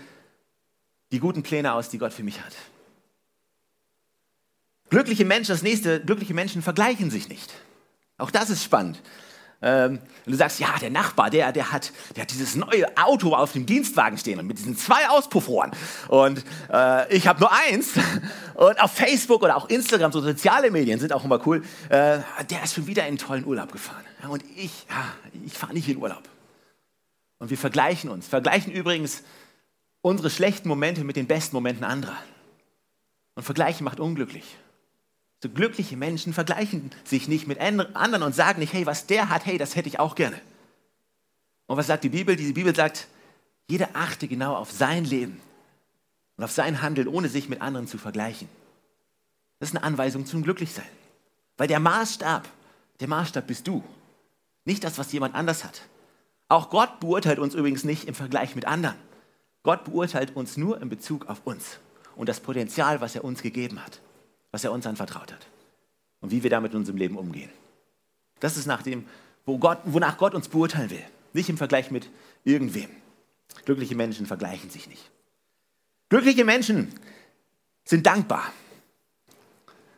die 1.11 1.19
guten 1.19 1.43
Pläne 1.43 1.73
aus, 1.73 1.89
die 1.89 1.97
Gott 1.97 2.13
für 2.13 2.23
mich 2.23 2.41
hat. 2.41 2.53
Glückliche 4.89 5.25
Menschen, 5.25 5.51
das 5.51 5.63
nächste, 5.63 6.01
glückliche 6.01 6.33
Menschen 6.33 6.61
vergleichen 6.61 7.11
sich 7.11 7.27
nicht. 7.27 7.53
Auch 8.17 8.31
das 8.31 8.49
ist 8.49 8.63
spannend. 8.63 9.01
Ähm, 9.61 9.99
und 10.25 10.31
du 10.31 10.37
sagst, 10.37 10.59
ja, 10.59 10.77
der 10.79 10.89
Nachbar, 10.89 11.29
der, 11.29 11.51
der, 11.51 11.71
hat, 11.71 11.91
der 12.15 12.23
hat 12.23 12.31
dieses 12.31 12.55
neue 12.55 12.85
Auto 12.97 13.33
auf 13.33 13.53
dem 13.53 13.65
Dienstwagen 13.65 14.17
stehen 14.17 14.39
und 14.39 14.47
mit 14.47 14.59
diesen 14.59 14.77
zwei 14.77 15.09
Auspuffohren. 15.09 15.71
Und 16.09 16.43
äh, 16.71 17.15
ich 17.15 17.27
habe 17.27 17.39
nur 17.39 17.51
eins. 17.51 17.93
Und 18.55 18.81
auf 18.81 18.91
Facebook 18.91 19.43
oder 19.43 19.55
auch 19.55 19.69
Instagram, 19.69 20.11
so 20.11 20.19
soziale 20.19 20.71
Medien 20.71 20.99
sind 20.99 21.13
auch 21.13 21.23
immer 21.23 21.39
cool. 21.45 21.63
Äh, 21.89 22.19
der 22.49 22.63
ist 22.63 22.73
schon 22.73 22.87
wieder 22.87 23.03
in 23.03 23.09
einen 23.09 23.17
tollen 23.19 23.45
Urlaub 23.45 23.71
gefahren. 23.71 24.03
Und 24.27 24.43
ich, 24.55 24.87
ja, 24.89 25.13
ich 25.45 25.53
fahre 25.53 25.73
nicht 25.73 25.87
in 25.87 25.97
Urlaub. 25.97 26.23
Und 27.37 27.51
wir 27.51 27.57
vergleichen 27.57 28.09
uns. 28.09 28.27
Vergleichen 28.27 28.73
übrigens 28.73 29.21
unsere 30.01 30.31
schlechten 30.31 30.67
Momente 30.69 31.03
mit 31.03 31.15
den 31.15 31.27
besten 31.27 31.55
Momenten 31.55 31.83
anderer. 31.83 32.17
Und 33.35 33.43
Vergleichen 33.43 33.83
macht 33.83 33.99
unglücklich. 33.99 34.57
So 35.41 35.49
glückliche 35.49 35.97
Menschen 35.97 36.33
vergleichen 36.33 36.91
sich 37.03 37.27
nicht 37.27 37.47
mit 37.47 37.59
anderen 37.59 38.23
und 38.23 38.33
sagen 38.33 38.59
nicht, 38.59 38.73
hey, 38.73 38.85
was 38.85 39.05
der 39.05 39.29
hat, 39.29 39.45
hey, 39.45 39.57
das 39.57 39.75
hätte 39.75 39.87
ich 39.87 39.99
auch 39.99 40.15
gerne. 40.15 40.39
Und 41.67 41.77
was 41.77 41.87
sagt 41.87 42.03
die 42.03 42.09
Bibel? 42.09 42.35
Die 42.35 42.53
Bibel 42.53 42.75
sagt, 42.75 43.07
jeder 43.67 43.89
achte 43.93 44.27
genau 44.27 44.55
auf 44.55 44.71
sein 44.71 45.05
Leben 45.05 45.39
und 46.37 46.43
auf 46.43 46.51
sein 46.51 46.81
Handeln, 46.81 47.07
ohne 47.07 47.29
sich 47.29 47.49
mit 47.49 47.61
anderen 47.61 47.87
zu 47.87 47.97
vergleichen. 47.97 48.49
Das 49.59 49.69
ist 49.69 49.75
eine 49.75 49.83
Anweisung 49.83 50.25
zum 50.25 50.43
Glücklichsein. 50.43 50.85
Weil 51.57 51.67
der 51.67 51.79
Maßstab, 51.79 52.47
der 52.99 53.07
Maßstab 53.07 53.45
bist 53.45 53.67
du. 53.67 53.83
Nicht 54.65 54.83
das, 54.83 54.97
was 54.97 55.11
jemand 55.11 55.35
anders 55.35 55.63
hat. 55.63 55.81
Auch 56.49 56.69
Gott 56.69 56.99
beurteilt 56.99 57.39
uns 57.39 57.55
übrigens 57.55 57.83
nicht 57.83 58.05
im 58.05 58.15
Vergleich 58.15 58.55
mit 58.55 58.65
anderen. 58.65 58.95
Gott 59.63 59.83
beurteilt 59.83 60.35
uns 60.35 60.55
nur 60.55 60.81
in 60.81 60.89
Bezug 60.89 61.27
auf 61.27 61.41
uns 61.45 61.79
und 62.15 62.29
das 62.29 62.39
Potenzial, 62.39 63.01
was 63.01 63.15
er 63.15 63.23
uns 63.25 63.41
gegeben 63.41 63.83
hat, 63.83 63.99
was 64.51 64.63
er 64.63 64.71
uns 64.71 64.85
anvertraut 64.85 65.31
hat 65.31 65.47
und 66.21 66.31
wie 66.31 66.43
wir 66.43 66.49
damit 66.49 66.73
in 66.73 66.79
unserem 66.79 66.97
Leben 66.97 67.17
umgehen. 67.17 67.49
Das 68.39 68.57
ist 68.57 68.65
nach 68.65 68.81
dem, 68.81 69.05
wo 69.45 69.57
Gott, 69.57 69.79
wonach 69.85 70.17
Gott 70.17 70.33
uns 70.33 70.47
beurteilen 70.47 70.89
will, 70.89 71.03
nicht 71.33 71.49
im 71.49 71.57
Vergleich 71.57 71.91
mit 71.91 72.09
irgendwem. 72.43 72.89
Glückliche 73.65 73.95
Menschen 73.95 74.25
vergleichen 74.25 74.69
sich 74.69 74.87
nicht. 74.87 75.09
Glückliche 76.09 76.45
Menschen 76.45 76.93
sind 77.83 78.05
dankbar. 78.05 78.51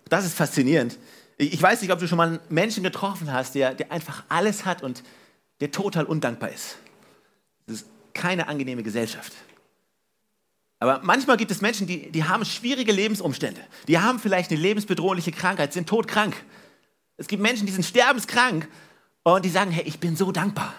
Das 0.08 0.26
ist 0.26 0.36
faszinierend. 0.36 0.98
Ich 1.38 1.62
weiß 1.62 1.82
nicht, 1.82 1.92
ob 1.92 2.00
du 2.00 2.08
schon 2.08 2.18
mal 2.18 2.28
einen 2.28 2.40
Menschen 2.50 2.84
getroffen 2.84 3.32
hast, 3.32 3.56
der, 3.56 3.74
der 3.74 3.92
einfach 3.92 4.24
alles 4.28 4.66
hat 4.66 4.84
und 4.84 5.04
der 5.62 5.72
total 5.72 6.06
undankbar 6.06 6.50
ist. 6.50 6.78
Das 7.68 7.78
ist 7.78 7.88
keine 8.14 8.48
angenehme 8.48 8.84
Gesellschaft. 8.84 9.34
Aber 10.80 11.02
manchmal 11.04 11.36
gibt 11.36 11.52
es 11.52 11.62
Menschen, 11.62 11.88
die, 11.88 12.10
die 12.10 12.24
haben 12.24 12.46
schwierige 12.46 12.94
Lebensumstände. 12.94 13.62
Die 13.88 14.00
haben 14.00 14.18
vielleicht 14.18 14.50
eine 14.52 14.60
lebensbedrohliche 14.60 15.32
Krankheit, 15.32 15.74
sind 15.74 15.90
todkrank. 15.90 16.36
Es 17.18 17.28
gibt 17.28 17.44
Menschen, 17.44 17.66
die 17.66 17.74
sind 17.74 17.84
sterbenskrank 17.84 18.68
und 19.24 19.44
die 19.44 19.50
sagen, 19.50 19.72
hey, 19.72 19.84
ich 19.84 20.00
bin 20.00 20.16
so 20.16 20.32
dankbar. 20.32 20.74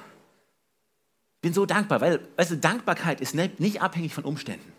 Ich 1.36 1.42
bin 1.42 1.52
so 1.52 1.66
dankbar, 1.66 2.00
weil, 2.00 2.26
weißt 2.36 2.52
du, 2.52 2.56
Dankbarkeit 2.56 3.20
ist 3.20 3.34
nicht 3.34 3.82
abhängig 3.82 4.14
von 4.14 4.24
Umständen. 4.24 4.72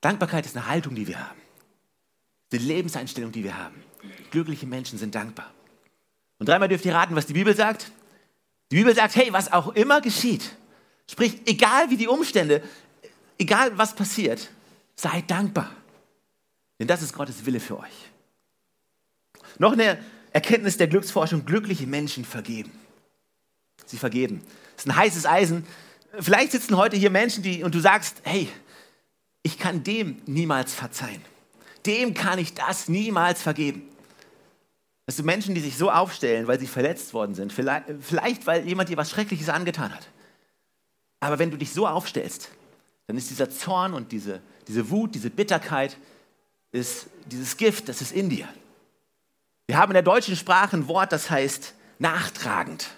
Dankbarkeit 0.00 0.46
ist 0.46 0.56
eine 0.56 0.68
Haltung, 0.68 0.94
die 0.94 1.08
wir 1.08 1.18
haben. 1.18 1.40
Eine 2.52 2.62
Lebenseinstellung, 2.62 3.32
die 3.32 3.42
wir 3.42 3.58
haben. 3.58 3.82
Glückliche 4.30 4.66
Menschen 4.66 4.98
sind 4.98 5.14
dankbar. 5.14 5.52
Und 6.38 6.48
dreimal 6.48 6.68
dürft 6.68 6.84
ihr 6.84 6.94
raten, 6.94 7.16
was 7.16 7.26
die 7.26 7.32
Bibel 7.32 7.56
sagt. 7.56 7.90
Die 8.70 8.76
Bibel 8.76 8.94
sagt, 8.94 9.16
hey, 9.16 9.32
was 9.32 9.52
auch 9.52 9.74
immer 9.74 10.00
geschieht, 10.00 10.56
sprich, 11.10 11.40
egal 11.46 11.90
wie 11.90 11.96
die 11.96 12.08
Umstände, 12.08 12.62
egal 13.38 13.76
was 13.76 13.94
passiert, 13.94 14.50
seid 14.94 15.30
dankbar. 15.30 15.70
Denn 16.78 16.86
das 16.86 17.02
ist 17.02 17.12
Gottes 17.12 17.46
Wille 17.46 17.60
für 17.60 17.78
euch. 17.78 18.10
Noch 19.58 19.72
eine 19.72 19.98
Erkenntnis 20.32 20.76
der 20.76 20.88
Glücksforschung, 20.88 21.44
glückliche 21.46 21.86
Menschen 21.86 22.24
vergeben. 22.24 22.70
Sie 23.86 23.98
vergeben. 23.98 24.42
Das 24.74 24.84
ist 24.84 24.90
ein 24.90 24.96
heißes 24.96 25.26
Eisen. 25.26 25.66
Vielleicht 26.18 26.52
sitzen 26.52 26.76
heute 26.76 26.96
hier 26.96 27.10
Menschen, 27.10 27.42
die, 27.42 27.62
und 27.62 27.74
du 27.74 27.80
sagst, 27.80 28.20
hey, 28.24 28.48
ich 29.42 29.58
kann 29.58 29.84
dem 29.84 30.20
niemals 30.26 30.74
verzeihen. 30.74 31.22
Dem 31.86 32.14
kann 32.14 32.38
ich 32.38 32.54
das 32.54 32.88
niemals 32.88 33.40
vergeben. 33.40 33.88
Dass 35.06 35.16
du 35.16 35.22
Menschen, 35.22 35.54
die 35.54 35.60
sich 35.60 35.76
so 35.76 35.90
aufstellen, 35.90 36.48
weil 36.48 36.58
sie 36.58 36.66
verletzt 36.66 37.14
worden 37.14 37.34
sind, 37.34 37.52
vielleicht, 37.52 37.86
vielleicht 38.00 38.46
weil 38.46 38.66
jemand 38.66 38.88
dir 38.88 38.96
was 38.96 39.10
Schreckliches 39.10 39.48
angetan 39.48 39.94
hat. 39.94 40.08
Aber 41.20 41.38
wenn 41.38 41.50
du 41.50 41.56
dich 41.56 41.72
so 41.72 41.86
aufstellst, 41.86 42.50
dann 43.06 43.16
ist 43.16 43.30
dieser 43.30 43.50
Zorn 43.50 43.94
und 43.94 44.12
diese, 44.12 44.40
diese 44.66 44.90
Wut, 44.90 45.14
diese 45.14 45.30
Bitterkeit, 45.30 45.96
ist 46.72 47.06
dieses 47.26 47.56
Gift, 47.56 47.88
das 47.88 48.02
ist 48.02 48.12
in 48.12 48.28
dir. 48.28 48.48
Wir 49.66 49.78
haben 49.78 49.90
in 49.90 49.94
der 49.94 50.02
deutschen 50.02 50.36
Sprache 50.36 50.76
ein 50.76 50.88
Wort, 50.88 51.12
das 51.12 51.30
heißt 51.30 51.74
nachtragend. 51.98 52.88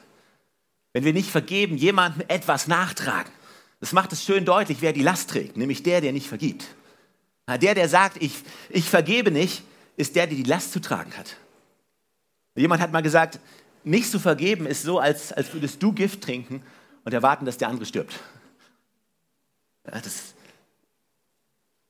wenn 0.92 1.04
wir 1.04 1.12
nicht 1.12 1.30
vergeben, 1.30 1.76
jemandem 1.76 2.24
etwas 2.28 2.66
nachtragen. 2.66 3.30
Das 3.78 3.92
macht 3.92 4.12
es 4.12 4.24
schön 4.24 4.44
deutlich, 4.44 4.78
wer 4.80 4.92
die 4.92 5.02
Last 5.02 5.30
trägt, 5.30 5.56
nämlich 5.56 5.82
der, 5.82 6.00
der 6.00 6.12
nicht 6.12 6.26
vergibt. 6.26 6.64
Der, 7.46 7.74
der 7.74 7.88
sagt, 7.88 8.20
ich, 8.20 8.42
ich 8.68 8.88
vergebe 8.88 9.30
nicht, 9.30 9.62
ist 9.96 10.16
der, 10.16 10.26
der 10.26 10.36
die 10.36 10.42
Last 10.42 10.72
zu 10.72 10.80
tragen 10.80 11.16
hat. 11.16 11.36
Jemand 12.56 12.82
hat 12.82 12.90
mal 12.90 13.02
gesagt, 13.02 13.38
nicht 13.84 14.10
zu 14.10 14.18
vergeben 14.18 14.66
ist 14.66 14.82
so, 14.82 14.98
als, 14.98 15.32
als 15.32 15.52
würdest 15.54 15.82
du 15.82 15.92
Gift 15.92 16.22
trinken 16.22 16.62
und 17.04 17.14
erwarten, 17.14 17.46
dass 17.46 17.58
der 17.58 17.68
andere 17.68 17.86
stirbt. 17.86 18.18
Das, 19.90 20.34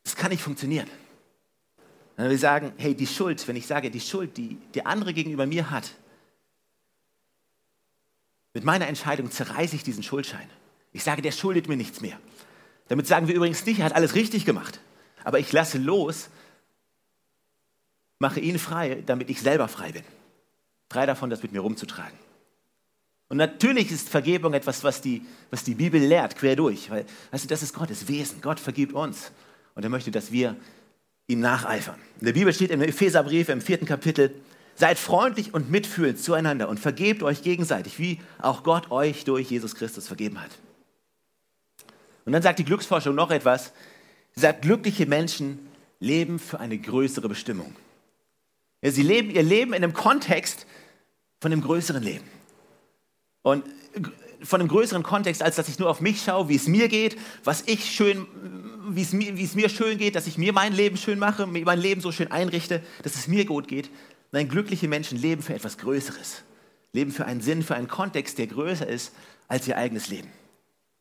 das 0.04 0.16
kann 0.16 0.30
nicht 0.30 0.42
funktionieren. 0.42 0.88
Wenn 2.16 2.30
wir 2.30 2.38
sagen, 2.38 2.72
hey, 2.78 2.94
die 2.94 3.06
Schuld, 3.06 3.46
wenn 3.46 3.56
ich 3.56 3.66
sage, 3.66 3.90
die 3.90 4.00
Schuld, 4.00 4.37
die 4.37 4.56
der 4.74 4.87
andere 4.87 5.14
gegenüber 5.14 5.46
mir 5.46 5.70
hat, 5.70 5.90
mit 8.54 8.64
meiner 8.64 8.88
Entscheidung 8.88 9.30
zerreiße 9.30 9.76
ich 9.76 9.84
diesen 9.84 10.02
Schuldschein. 10.02 10.48
Ich 10.92 11.04
sage, 11.04 11.22
der 11.22 11.32
schuldet 11.32 11.68
mir 11.68 11.76
nichts 11.76 12.00
mehr. 12.00 12.18
Damit 12.88 13.06
sagen 13.06 13.28
wir 13.28 13.34
übrigens 13.34 13.64
nicht, 13.66 13.78
er 13.78 13.84
hat 13.84 13.94
alles 13.94 14.14
richtig 14.14 14.44
gemacht. 14.44 14.80
Aber 15.22 15.38
ich 15.38 15.52
lasse 15.52 15.78
los, 15.78 16.28
mache 18.18 18.40
ihn 18.40 18.58
frei, 18.58 19.02
damit 19.06 19.30
ich 19.30 19.40
selber 19.40 19.68
frei 19.68 19.92
bin. 19.92 20.02
Frei 20.90 21.06
davon, 21.06 21.30
das 21.30 21.42
mit 21.42 21.52
mir 21.52 21.61
rumzutragen. 21.61 22.18
Und 23.28 23.36
natürlich 23.36 23.90
ist 23.90 24.08
Vergebung 24.08 24.54
etwas, 24.54 24.82
was 24.84 25.00
die, 25.02 25.22
was 25.50 25.62
die 25.62 25.74
Bibel 25.74 26.00
lehrt, 26.00 26.36
quer 26.36 26.56
durch. 26.56 26.90
Weil, 26.90 27.04
weißt 27.30 27.44
du, 27.44 27.48
das 27.48 27.62
ist 27.62 27.74
Gottes 27.74 28.08
Wesen. 28.08 28.40
Gott 28.40 28.58
vergibt 28.58 28.94
uns. 28.94 29.32
Und 29.74 29.82
er 29.82 29.90
möchte, 29.90 30.10
dass 30.10 30.32
wir 30.32 30.56
ihm 31.26 31.40
nacheifern. 31.40 31.98
In 32.20 32.26
der 32.26 32.32
Bibel 32.32 32.52
steht 32.52 32.70
im 32.70 32.80
Epheserbrief 32.80 33.50
im 33.50 33.60
vierten 33.60 33.84
Kapitel, 33.84 34.34
seid 34.74 34.98
freundlich 34.98 35.52
und 35.52 35.70
mitfühlend 35.70 36.18
zueinander 36.18 36.68
und 36.68 36.80
vergebt 36.80 37.22
euch 37.22 37.42
gegenseitig, 37.42 37.98
wie 37.98 38.20
auch 38.38 38.62
Gott 38.62 38.90
euch 38.90 39.24
durch 39.24 39.50
Jesus 39.50 39.74
Christus 39.74 40.06
vergeben 40.06 40.40
hat. 40.40 40.50
Und 42.24 42.32
dann 42.32 42.42
sagt 42.42 42.58
die 42.58 42.64
Glücksforschung 42.64 43.14
noch 43.14 43.30
etwas. 43.30 43.72
Sie 44.34 44.40
sagt, 44.40 44.62
glückliche 44.62 45.06
Menschen 45.06 45.58
leben 46.00 46.38
für 46.38 46.60
eine 46.60 46.78
größere 46.78 47.28
Bestimmung. 47.28 47.74
Ja, 48.82 48.90
sie 48.90 49.02
leben 49.02 49.30
ihr 49.30 49.42
Leben 49.42 49.72
in 49.72 49.82
einem 49.82 49.92
Kontext 49.92 50.66
von 51.40 51.52
einem 51.52 51.62
größeren 51.62 52.02
Leben. 52.02 52.38
Und 53.42 53.64
von 54.42 54.61
einem 54.61 54.68
größeren 54.68 55.03
Kontext, 55.03 55.42
als 55.42 55.57
dass 55.57 55.68
ich 55.68 55.79
nur 55.79 55.90
auf 55.90 56.01
mich 56.01 56.22
schaue, 56.22 56.48
wie 56.48 56.57
es 56.57 56.68
mir 56.68 56.88
geht, 56.88 57.16
was 57.44 57.64
ich 57.66 57.85
schön, 57.85 58.27
wie 58.88 59.03
es 59.03 59.12
mir, 59.12 59.37
wie 59.37 59.44
es 59.44 59.55
mir 59.55 59.68
schön 59.68 59.98
geht, 59.98 60.14
dass 60.14 60.27
ich 60.27 60.38
mir 60.38 60.53
mein 60.53 60.72
Leben 60.72 60.96
schön 60.96 61.18
mache, 61.18 61.46
mein 61.46 61.81
Leben 61.81 62.01
so 62.01 62.12
schön 62.12 62.31
einrichte, 62.31 62.83
dass 63.03 63.16
es 63.16 63.29
mir 63.29 63.44
gut 63.44 63.68
geht. 63.68 63.90
Nein, 64.31 64.48
glückliche 64.48 64.88
Menschen 64.88 65.18
leben 65.18 65.42
für 65.42 65.55
etwas 65.55 65.79
Größeres. 65.79 66.42
Leben 66.92 67.11
für 67.11 67.27
einen 67.27 67.40
Sinn, 67.40 67.62
für 67.62 67.74
einen 67.74 67.88
Kontext, 67.88 68.38
der 68.38 68.46
größer 68.46 68.87
ist 68.87 69.12
als 69.48 69.66
ihr 69.66 69.77
eigenes 69.77 70.09
Leben. 70.09 70.29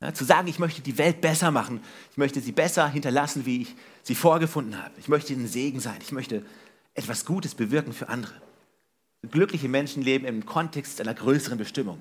Ja, 0.02 0.14
zu 0.14 0.26
sagen, 0.26 0.48
ich 0.48 0.60
möchte 0.60 0.82
die 0.82 0.98
Welt 0.98 1.22
besser 1.22 1.50
machen, 1.50 1.82
ich 2.12 2.18
möchte 2.18 2.40
sie 2.40 2.52
besser 2.52 2.88
hinterlassen, 2.88 3.46
wie 3.46 3.64
ich 3.64 3.76
sie 4.04 4.16
vorgefunden 4.16 4.82
habe. 4.82 4.94
Ich 5.00 5.08
möchte 5.08 5.34
ein 5.34 5.48
Segen 5.48 5.80
sein, 5.80 5.98
ich 6.02 6.12
möchte 6.12 6.46
etwas 6.94 7.26
Gutes 7.26 7.56
bewirken 7.56 7.94
für 7.94 8.10
andere. 8.10 8.34
Glückliche 9.32 9.68
Menschen 9.68 10.04
leben 10.04 10.26
im 10.26 10.46
Kontext 10.46 11.02
einer 11.02 11.16
größeren 11.16 11.58
Bestimmung. 11.58 12.00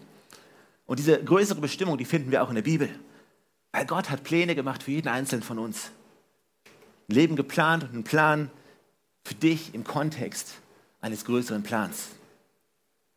Und 0.87 0.99
diese 0.99 1.22
größere 1.22 1.61
Bestimmung, 1.61 1.99
die 1.99 2.05
finden 2.05 2.31
wir 2.31 2.42
auch 2.42 2.49
in 2.49 2.55
der 2.55 2.62
Bibel. 2.62 2.88
Weil 3.72 3.87
Gott 3.87 4.09
hat 4.09 4.25
Pläne 4.25 4.55
gemacht 4.55 4.83
für 4.83 4.92
jeden 4.92 5.09
Einzelnen 5.09 5.42
von 5.42 5.59
uns. 5.59 5.90
Ein 7.09 7.14
Leben 7.14 7.37
geplant 7.37 7.85
und 7.85 7.90
einen 7.90 8.05
Plan 8.05 8.51
für 9.25 9.35
dich 9.35 9.75
im 9.75 9.85
Kontext 9.85 10.55
eines 11.01 11.25
größeren 11.25 11.62
Plans. 11.62 12.09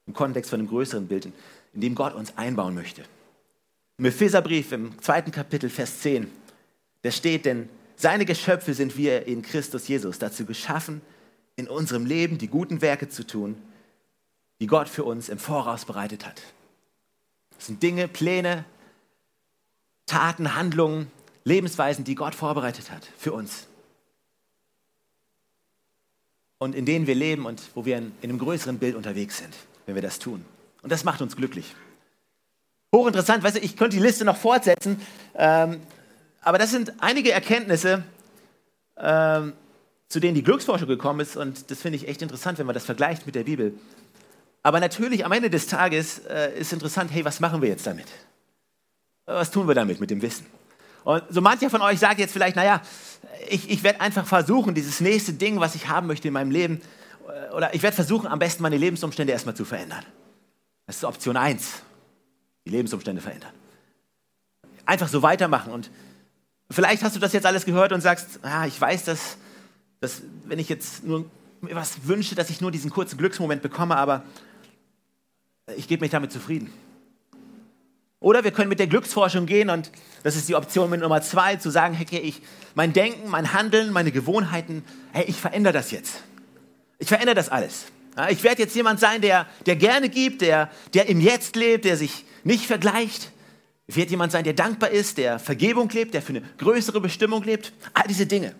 Im 0.07 0.13
Kontext 0.13 0.49
von 0.49 0.59
einem 0.59 0.69
größeren 0.69 1.07
Bild, 1.07 1.27
in 1.73 1.81
dem 1.81 1.95
Gott 1.95 2.13
uns 2.13 2.37
einbauen 2.37 2.73
möchte. 2.73 3.03
Im 3.97 4.05
Epheserbrief 4.05 4.71
im 4.71 4.99
zweiten 5.01 5.31
Kapitel, 5.31 5.69
Vers 5.69 5.99
10, 6.01 6.29
da 7.03 7.11
steht, 7.11 7.45
denn 7.45 7.69
seine 7.95 8.25
Geschöpfe 8.25 8.73
sind 8.73 8.97
wir 8.97 9.27
in 9.27 9.41
Christus 9.41 9.87
Jesus 9.87 10.19
dazu 10.19 10.45
geschaffen, 10.45 11.01
in 11.55 11.67
unserem 11.67 12.05
Leben 12.05 12.37
die 12.37 12.47
guten 12.47 12.81
Werke 12.81 13.09
zu 13.09 13.27
tun, 13.27 13.61
die 14.61 14.67
Gott 14.67 14.89
für 14.89 15.03
uns 15.03 15.29
im 15.29 15.37
Voraus 15.37 15.85
bereitet 15.85 16.25
hat. 16.25 16.41
Das 17.59 17.67
sind 17.67 17.83
Dinge, 17.83 18.07
Pläne, 18.07 18.63
Taten, 20.05 20.55
Handlungen, 20.55 21.11
Lebensweisen, 21.43 22.05
die 22.05 22.15
Gott 22.15 22.33
vorbereitet 22.33 22.89
hat 22.89 23.05
für 23.17 23.33
uns. 23.33 23.67
Und 26.57 26.73
in 26.73 26.85
denen 26.85 27.05
wir 27.05 27.15
leben 27.15 27.45
und 27.45 27.61
wo 27.75 27.83
wir 27.83 27.97
in, 27.97 28.13
einem 28.23 28.39
größeren 28.39 28.79
Bild 28.79 28.95
unterwegs 28.95 29.39
sind, 29.39 29.53
wenn 29.85 29.95
wir 29.95 30.01
das 30.01 30.19
tun. 30.19 30.45
Und 30.83 30.89
das 30.89 31.03
macht 31.03 31.21
uns 31.21 31.35
glücklich. 31.35 31.75
Hochinteressant, 32.95 33.43
weißt 33.43 33.57
du, 33.57 33.59
ich 33.59 33.75
könnte 33.75 33.97
die 33.97 34.03
Liste 34.03 34.23
noch 34.23 34.37
fortsetzen, 34.37 35.01
ähm, 35.35 35.81
aber 36.41 36.59
das 36.59 36.71
sind 36.71 36.93
einige 36.99 37.33
Erkenntnisse, 37.33 38.03
ähm, 38.95 39.51
zu 40.07 40.21
denen 40.21 40.35
die 40.35 40.43
Glücksforschung 40.43 40.87
gekommen 40.87 41.19
ist 41.19 41.35
und 41.35 41.69
das 41.69 41.81
finde 41.81 41.97
ich 41.97 42.07
echt 42.07 42.21
interessant, 42.21 42.57
wenn 42.57 42.65
man 42.65 42.73
das 42.73 42.85
vergleicht 42.85 43.25
mit 43.25 43.35
der 43.35 43.43
Bibel. 43.43 43.73
Aber 44.63 44.79
natürlich 44.79 45.25
am 45.25 45.31
Ende 45.31 45.49
des 45.49 45.67
Tages 45.67 46.19
äh, 46.19 46.59
ist 46.59 46.73
interessant, 46.73 47.11
hey, 47.11 47.23
was 47.23 47.39
machen 47.39 47.61
wir 47.61 47.69
jetzt 47.69 47.87
damit? 47.87 48.07
Was 49.25 49.51
tun 49.51 49.67
wir 49.67 49.75
damit 49.75 49.99
mit 49.99 50.09
dem 50.09 50.21
Wissen? 50.21 50.45
Und 51.03 51.23
so 51.29 51.41
mancher 51.41 51.69
von 51.69 51.81
euch 51.81 51.99
sagt 51.99 52.19
jetzt 52.19 52.33
vielleicht, 52.33 52.55
naja, 52.55 52.81
ich, 53.47 53.69
ich 53.69 53.83
werde 53.83 54.01
einfach 54.01 54.25
versuchen, 54.25 54.75
dieses 54.75 54.99
nächste 54.99 55.33
Ding, 55.33 55.59
was 55.59 55.75
ich 55.75 55.87
haben 55.87 56.07
möchte 56.07 56.27
in 56.27 56.33
meinem 56.33 56.51
Leben, 56.51 56.81
äh, 57.27 57.53
oder 57.53 57.73
ich 57.73 57.81
werde 57.83 57.95
versuchen, 57.95 58.27
am 58.27 58.39
besten 58.39 58.63
meine 58.63 58.77
Lebensumstände 58.77 59.31
erstmal 59.31 59.55
zu 59.55 59.65
verändern. 59.65 60.03
Das 60.87 60.97
ist 60.97 61.03
Option 61.03 61.37
1, 61.37 61.83
die 62.65 62.71
Lebensumstände 62.71 63.21
verändern. 63.21 63.51
Einfach 64.85 65.07
so 65.07 65.21
weitermachen. 65.21 65.71
Und 65.71 65.89
vielleicht 66.69 67.03
hast 67.03 67.15
du 67.15 67.19
das 67.19 67.31
jetzt 67.31 67.45
alles 67.45 67.65
gehört 67.65 67.93
und 67.93 68.01
sagst, 68.01 68.39
ah, 68.41 68.65
ich 68.65 68.79
weiß, 68.79 69.05
dass, 69.05 69.37
dass 70.01 70.23
wenn 70.45 70.59
ich 70.59 70.67
jetzt 70.67 71.03
nur 71.03 71.29
was 71.61 72.07
wünsche, 72.07 72.35
dass 72.35 72.49
ich 72.49 72.61
nur 72.61 72.71
diesen 72.71 72.89
kurzen 72.89 73.17
Glücksmoment 73.17 73.61
bekomme, 73.61 73.97
aber 73.97 74.23
ich 75.77 75.87
gebe 75.87 76.01
mich 76.01 76.11
damit 76.11 76.31
zufrieden. 76.31 76.71
Oder 78.19 78.43
wir 78.43 78.51
können 78.51 78.69
mit 78.69 78.79
der 78.79 78.87
Glücksforschung 78.87 79.45
gehen 79.45 79.69
und 79.69 79.91
das 80.23 80.35
ist 80.35 80.49
die 80.49 80.55
Option 80.55 80.89
mit 80.89 80.99
Nummer 80.99 81.21
zwei, 81.21 81.55
zu 81.55 81.69
sagen, 81.69 81.93
hey, 81.93 82.19
ich, 82.19 82.41
mein 82.75 82.91
Denken, 82.91 83.29
mein 83.29 83.53
Handeln, 83.53 83.93
meine 83.93 84.11
Gewohnheiten, 84.11 84.83
hey, 85.13 85.25
ich 85.27 85.37
verändere 85.37 85.73
das 85.73 85.91
jetzt. 85.91 86.23
Ich 86.97 87.07
verändere 87.07 87.35
das 87.35 87.47
alles. 87.49 87.85
Ich 88.29 88.43
werde 88.43 88.61
jetzt 88.61 88.75
jemand 88.75 88.99
sein, 88.99 89.21
der, 89.21 89.47
der 89.65 89.77
gerne 89.77 90.09
gibt, 90.09 90.41
der, 90.41 90.69
der 90.93 91.07
im 91.07 91.21
Jetzt 91.21 91.55
lebt, 91.55 91.85
der 91.85 91.95
sich 91.95 92.25
nicht 92.43 92.65
vergleicht. 92.65 93.31
Ich 93.87 93.95
werde 93.95 94.11
jemand 94.11 94.33
sein, 94.33 94.43
der 94.43 94.53
dankbar 94.53 94.89
ist, 94.89 95.17
der 95.17 95.39
Vergebung 95.39 95.89
lebt, 95.89 96.13
der 96.13 96.21
für 96.21 96.33
eine 96.33 96.41
größere 96.57 96.99
Bestimmung 96.99 97.43
lebt. 97.43 97.71
All 97.93 98.07
diese 98.09 98.25
Dinge. 98.25 98.53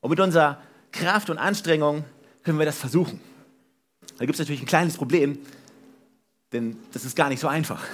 Und 0.00 0.10
mit 0.10 0.18
unserer 0.18 0.60
Kraft 0.90 1.30
und 1.30 1.38
Anstrengung 1.38 2.04
können 2.42 2.58
wir 2.58 2.66
das 2.66 2.76
versuchen. 2.76 3.20
Da 4.18 4.26
gibt 4.26 4.34
es 4.34 4.40
natürlich 4.40 4.62
ein 4.62 4.66
kleines 4.66 4.96
Problem, 4.96 5.38
denn 6.52 6.76
das 6.92 7.04
ist 7.04 7.16
gar 7.16 7.28
nicht 7.28 7.40
so 7.40 7.48
einfach. 7.48 7.84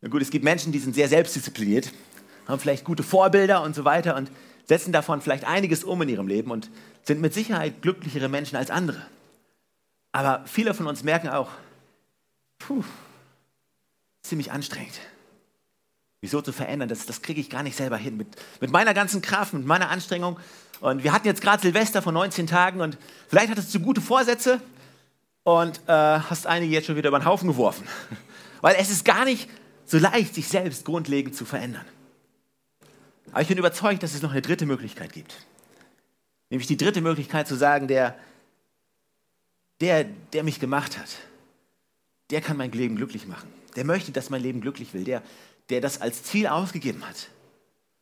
Na 0.00 0.08
gut, 0.08 0.22
es 0.22 0.30
gibt 0.30 0.44
Menschen, 0.44 0.72
die 0.72 0.78
sind 0.78 0.94
sehr 0.94 1.08
selbstdiszipliniert, 1.08 1.92
haben 2.46 2.60
vielleicht 2.60 2.84
gute 2.84 3.02
Vorbilder 3.02 3.62
und 3.62 3.74
so 3.74 3.84
weiter 3.84 4.16
und 4.16 4.30
setzen 4.66 4.92
davon 4.92 5.20
vielleicht 5.20 5.44
einiges 5.44 5.84
um 5.84 6.00
in 6.02 6.08
ihrem 6.08 6.28
Leben 6.28 6.50
und 6.50 6.70
sind 7.02 7.20
mit 7.20 7.34
Sicherheit 7.34 7.82
glücklichere 7.82 8.28
Menschen 8.28 8.56
als 8.56 8.70
andere. 8.70 9.04
Aber 10.12 10.44
viele 10.46 10.74
von 10.74 10.86
uns 10.86 11.02
merken 11.02 11.28
auch, 11.28 11.50
puh, 12.58 12.84
ziemlich 14.22 14.52
anstrengend. 14.52 15.00
Wieso 16.20 16.42
zu 16.42 16.52
verändern, 16.52 16.88
das, 16.88 17.06
das 17.06 17.22
kriege 17.22 17.40
ich 17.40 17.48
gar 17.48 17.62
nicht 17.62 17.76
selber 17.76 17.96
hin. 17.96 18.16
Mit, 18.16 18.28
mit 18.60 18.70
meiner 18.70 18.92
ganzen 18.92 19.22
Kraft, 19.22 19.54
mit 19.54 19.64
meiner 19.64 19.88
Anstrengung. 19.88 20.38
Und 20.80 21.02
wir 21.02 21.12
hatten 21.12 21.26
jetzt 21.26 21.40
gerade 21.40 21.62
Silvester 21.62 22.02
vor 22.02 22.12
19 22.12 22.46
Tagen 22.46 22.80
und 22.80 22.98
vielleicht 23.28 23.50
hattest 23.50 23.74
du 23.74 23.80
gute 23.80 24.00
Vorsätze 24.00 24.60
und 25.44 25.80
äh, 25.86 25.92
hast 25.92 26.46
einige 26.46 26.72
jetzt 26.72 26.86
schon 26.86 26.96
wieder 26.96 27.08
über 27.08 27.18
den 27.18 27.24
Haufen 27.24 27.48
geworfen. 27.48 27.86
Weil 28.60 28.76
es 28.78 28.90
ist 28.90 29.04
gar 29.04 29.24
nicht 29.24 29.48
so 29.84 29.98
leicht, 29.98 30.34
sich 30.34 30.48
selbst 30.48 30.84
grundlegend 30.84 31.34
zu 31.34 31.44
verändern. 31.44 31.84
Aber 33.32 33.42
ich 33.42 33.48
bin 33.48 33.58
überzeugt, 33.58 34.02
dass 34.02 34.14
es 34.14 34.22
noch 34.22 34.32
eine 34.32 34.42
dritte 34.42 34.66
Möglichkeit 34.66 35.12
gibt. 35.12 35.34
Nämlich 36.50 36.66
die 36.66 36.76
dritte 36.76 37.00
Möglichkeit 37.00 37.46
zu 37.46 37.54
sagen, 37.54 37.88
der, 37.88 38.18
der, 39.80 40.04
der 40.04 40.42
mich 40.42 40.60
gemacht 40.60 40.98
hat, 40.98 41.08
der 42.30 42.40
kann 42.40 42.56
mein 42.56 42.72
Leben 42.72 42.96
glücklich 42.96 43.26
machen. 43.26 43.48
Der 43.76 43.84
möchte, 43.84 44.12
dass 44.12 44.30
mein 44.30 44.42
Leben 44.42 44.60
glücklich 44.60 44.94
will. 44.94 45.04
Der, 45.04 45.22
der 45.70 45.80
das 45.80 46.00
als 46.00 46.24
Ziel 46.24 46.48
ausgegeben 46.48 47.06
hat. 47.06 47.28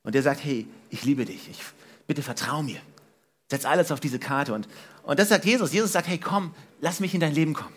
Und 0.03 0.15
der 0.15 0.23
sagt, 0.23 0.43
hey, 0.43 0.67
ich 0.91 1.05
liebe 1.05 1.25
dich. 1.25 1.49
Ich, 1.51 1.61
bitte 2.07 2.23
vertrau 2.23 2.63
mir. 2.63 2.81
Setz 3.51 3.65
alles 3.65 3.91
auf 3.91 4.01
diese 4.01 4.19
Karte. 4.19 4.53
Und, 4.55 4.69
und 5.03 5.19
das 5.19 5.29
sagt 5.29 5.45
Jesus. 5.45 5.73
Jesus 5.73 5.93
sagt, 5.93 6.07
hey, 6.07 6.19
komm, 6.19 6.55
lass 6.81 7.01
mich 7.01 7.15
in 7.15 7.21
dein 7.21 7.35
Leben 7.35 7.55
kommen. 7.55 7.75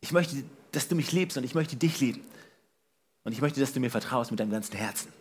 Ich 0.00 0.12
möchte, 0.12 0.42
dass 0.72 0.88
du 0.88 0.94
mich 0.94 1.12
liebst 1.12 1.36
und 1.36 1.44
ich 1.44 1.54
möchte 1.54 1.76
dich 1.76 2.00
lieben. 2.00 2.22
Und 3.24 3.32
ich 3.32 3.40
möchte, 3.40 3.60
dass 3.60 3.72
du 3.72 3.80
mir 3.80 3.90
vertraust 3.90 4.30
mit 4.30 4.40
deinem 4.40 4.50
ganzen 4.50 4.76
Herzen. 4.76 5.12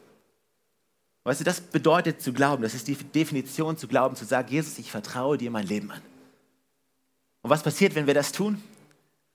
Weißt 1.24 1.40
du, 1.40 1.44
das 1.44 1.60
bedeutet 1.60 2.22
zu 2.22 2.34
glauben. 2.34 2.62
Das 2.62 2.76
ist 2.76 2.88
die 2.88 2.96
Definition 2.96 3.78
zu 3.78 3.88
glauben, 3.88 4.16
zu 4.16 4.26
sagen, 4.26 4.52
Jesus, 4.52 4.78
ich 4.78 4.92
vertraue 4.92 5.38
dir 5.38 5.50
mein 5.50 5.66
Leben 5.66 5.92
an. 5.92 6.02
Und 7.42 7.50
was 7.50 7.64
passiert, 7.64 7.96
wenn 7.96 8.08
wir 8.08 8.14
das 8.14 8.32
tun? 8.32 8.62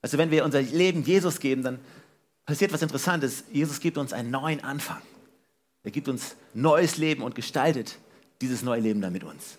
Also 0.02 0.18
wenn 0.18 0.30
wir 0.30 0.44
unser 0.44 0.62
Leben 0.62 1.02
Jesus 1.04 1.40
geben, 1.40 1.62
dann 1.62 1.78
passiert 2.46 2.72
was 2.72 2.82
Interessantes. 2.82 3.44
Jesus 3.52 3.80
gibt 3.80 3.98
uns 3.98 4.12
einen 4.12 4.30
neuen 4.30 4.62
Anfang. 4.62 5.02
Er 5.82 5.90
gibt 5.90 6.08
uns 6.08 6.36
neues 6.54 6.96
Leben 6.96 7.22
und 7.22 7.34
gestaltet 7.34 7.98
dieses 8.40 8.62
neue 8.62 8.80
Leben 8.80 9.00
dann 9.00 9.12
mit 9.12 9.24
uns. 9.24 9.58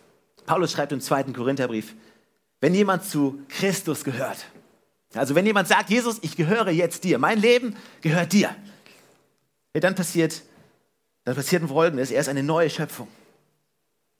Paulus 0.51 0.73
schreibt 0.73 0.91
im 0.91 0.99
zweiten 0.99 1.31
Korintherbrief, 1.31 1.95
wenn 2.59 2.75
jemand 2.75 3.05
zu 3.05 3.41
Christus 3.47 4.03
gehört, 4.03 4.47
also 5.13 5.33
wenn 5.33 5.45
jemand 5.45 5.69
sagt, 5.69 5.89
Jesus, 5.89 6.19
ich 6.23 6.35
gehöre 6.35 6.71
jetzt 6.71 7.05
dir, 7.05 7.19
mein 7.19 7.39
Leben 7.39 7.77
gehört 8.01 8.33
dir, 8.33 8.53
dann 9.71 9.95
passiert, 9.95 10.41
dann 11.23 11.37
passiert 11.37 11.63
Folgendes, 11.69 12.11
er 12.11 12.19
ist 12.19 12.27
eine 12.27 12.43
neue 12.43 12.69
Schöpfung. 12.69 13.07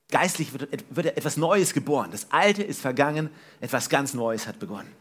Geistlich 0.09 0.53
wird, 0.53 0.69
wird 0.89 1.17
etwas 1.17 1.35
Neues 1.35 1.73
geboren. 1.73 2.11
Das 2.11 2.31
Alte 2.31 2.63
ist 2.63 2.79
vergangen, 2.79 3.29
etwas 3.59 3.89
ganz 3.89 4.13
Neues 4.13 4.47
hat 4.47 4.57
begonnen. 4.57 4.93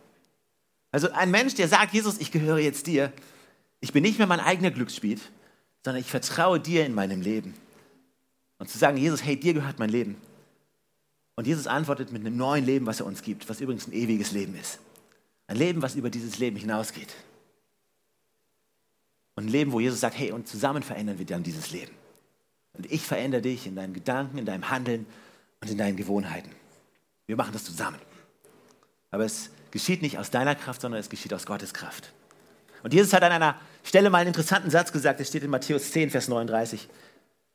Also 0.91 1.13
ein 1.13 1.31
Mensch, 1.31 1.55
der 1.55 1.69
sagt, 1.69 1.95
Jesus, 1.95 2.19
ich 2.19 2.33
gehöre 2.33 2.59
jetzt 2.59 2.89
dir, 2.89 3.13
ich 3.79 3.93
bin 3.93 4.03
nicht 4.03 4.19
mehr 4.19 4.27
mein 4.27 4.41
eigener 4.41 4.73
Glücksspiel, 4.73 5.21
sondern 5.85 6.01
ich 6.01 6.11
vertraue 6.11 6.59
dir 6.59 6.85
in 6.85 6.93
meinem 6.93 7.21
Leben. 7.21 7.55
Und 8.59 8.69
zu 8.69 8.79
sagen, 8.79 8.97
Jesus, 8.97 9.23
hey, 9.23 9.39
dir 9.39 9.55
gehört 9.55 9.79
mein 9.79 9.91
Leben. 9.91 10.17
Und 11.41 11.47
Jesus 11.47 11.67
antwortet 11.67 12.13
mit 12.13 12.21
einem 12.21 12.37
neuen 12.37 12.67
Leben, 12.67 12.85
was 12.85 13.01
er 13.01 13.07
uns 13.07 13.23
gibt, 13.23 13.49
was 13.49 13.63
übrigens 13.63 13.87
ein 13.87 13.95
ewiges 13.95 14.33
Leben 14.33 14.55
ist. 14.61 14.79
Ein 15.47 15.57
Leben, 15.57 15.81
was 15.81 15.95
über 15.95 16.11
dieses 16.11 16.39
Leben 16.39 16.59
hinausgeht. 16.59 17.09
Und 19.37 19.47
ein 19.47 19.49
Leben, 19.49 19.73
wo 19.73 19.81
Jesus 19.81 20.01
sagt, 20.01 20.19
hey, 20.19 20.33
und 20.33 20.47
zusammen 20.47 20.83
verändern 20.83 21.19
wir 21.19 21.25
dann 21.25 21.43
dieses 21.43 21.71
Leben. 21.71 21.93
Und 22.75 22.93
ich 22.93 23.01
verändere 23.01 23.41
dich 23.41 23.67
in 23.67 23.75
deinen 23.75 23.95
Gedanken, 23.95 24.37
in 24.37 24.45
deinem 24.45 24.69
Handeln 24.69 25.07
und 25.63 25.71
in 25.71 25.79
deinen 25.79 25.97
Gewohnheiten. 25.97 26.51
Wir 27.27 27.37
machen 27.37 27.55
das 27.55 27.65
zusammen. 27.65 28.01
Aber 29.11 29.25
es 29.25 29.49
geschieht 29.71 30.03
nicht 30.03 30.19
aus 30.19 30.31
deiner 30.31 30.55
Kraft, 30.55 30.83
sondern 30.83 31.01
es 31.01 31.09
geschieht 31.09 31.33
aus 31.33 31.47
Gottes 31.47 31.73
Kraft. 31.73 32.13
Und 32.83 32.93
Jesus 32.93 33.15
hat 33.15 33.23
an 33.23 33.33
einer 33.33 33.59
Stelle 33.83 34.11
mal 34.11 34.19
einen 34.19 34.29
interessanten 34.29 34.71
Satz 34.71 34.93
gesagt, 34.93 35.21
der 35.21 35.25
steht 35.25 35.43
in 35.43 35.49
Matthäus 35.49 35.91
10, 35.91 36.11
Vers 36.11 36.29
39. 36.29 36.87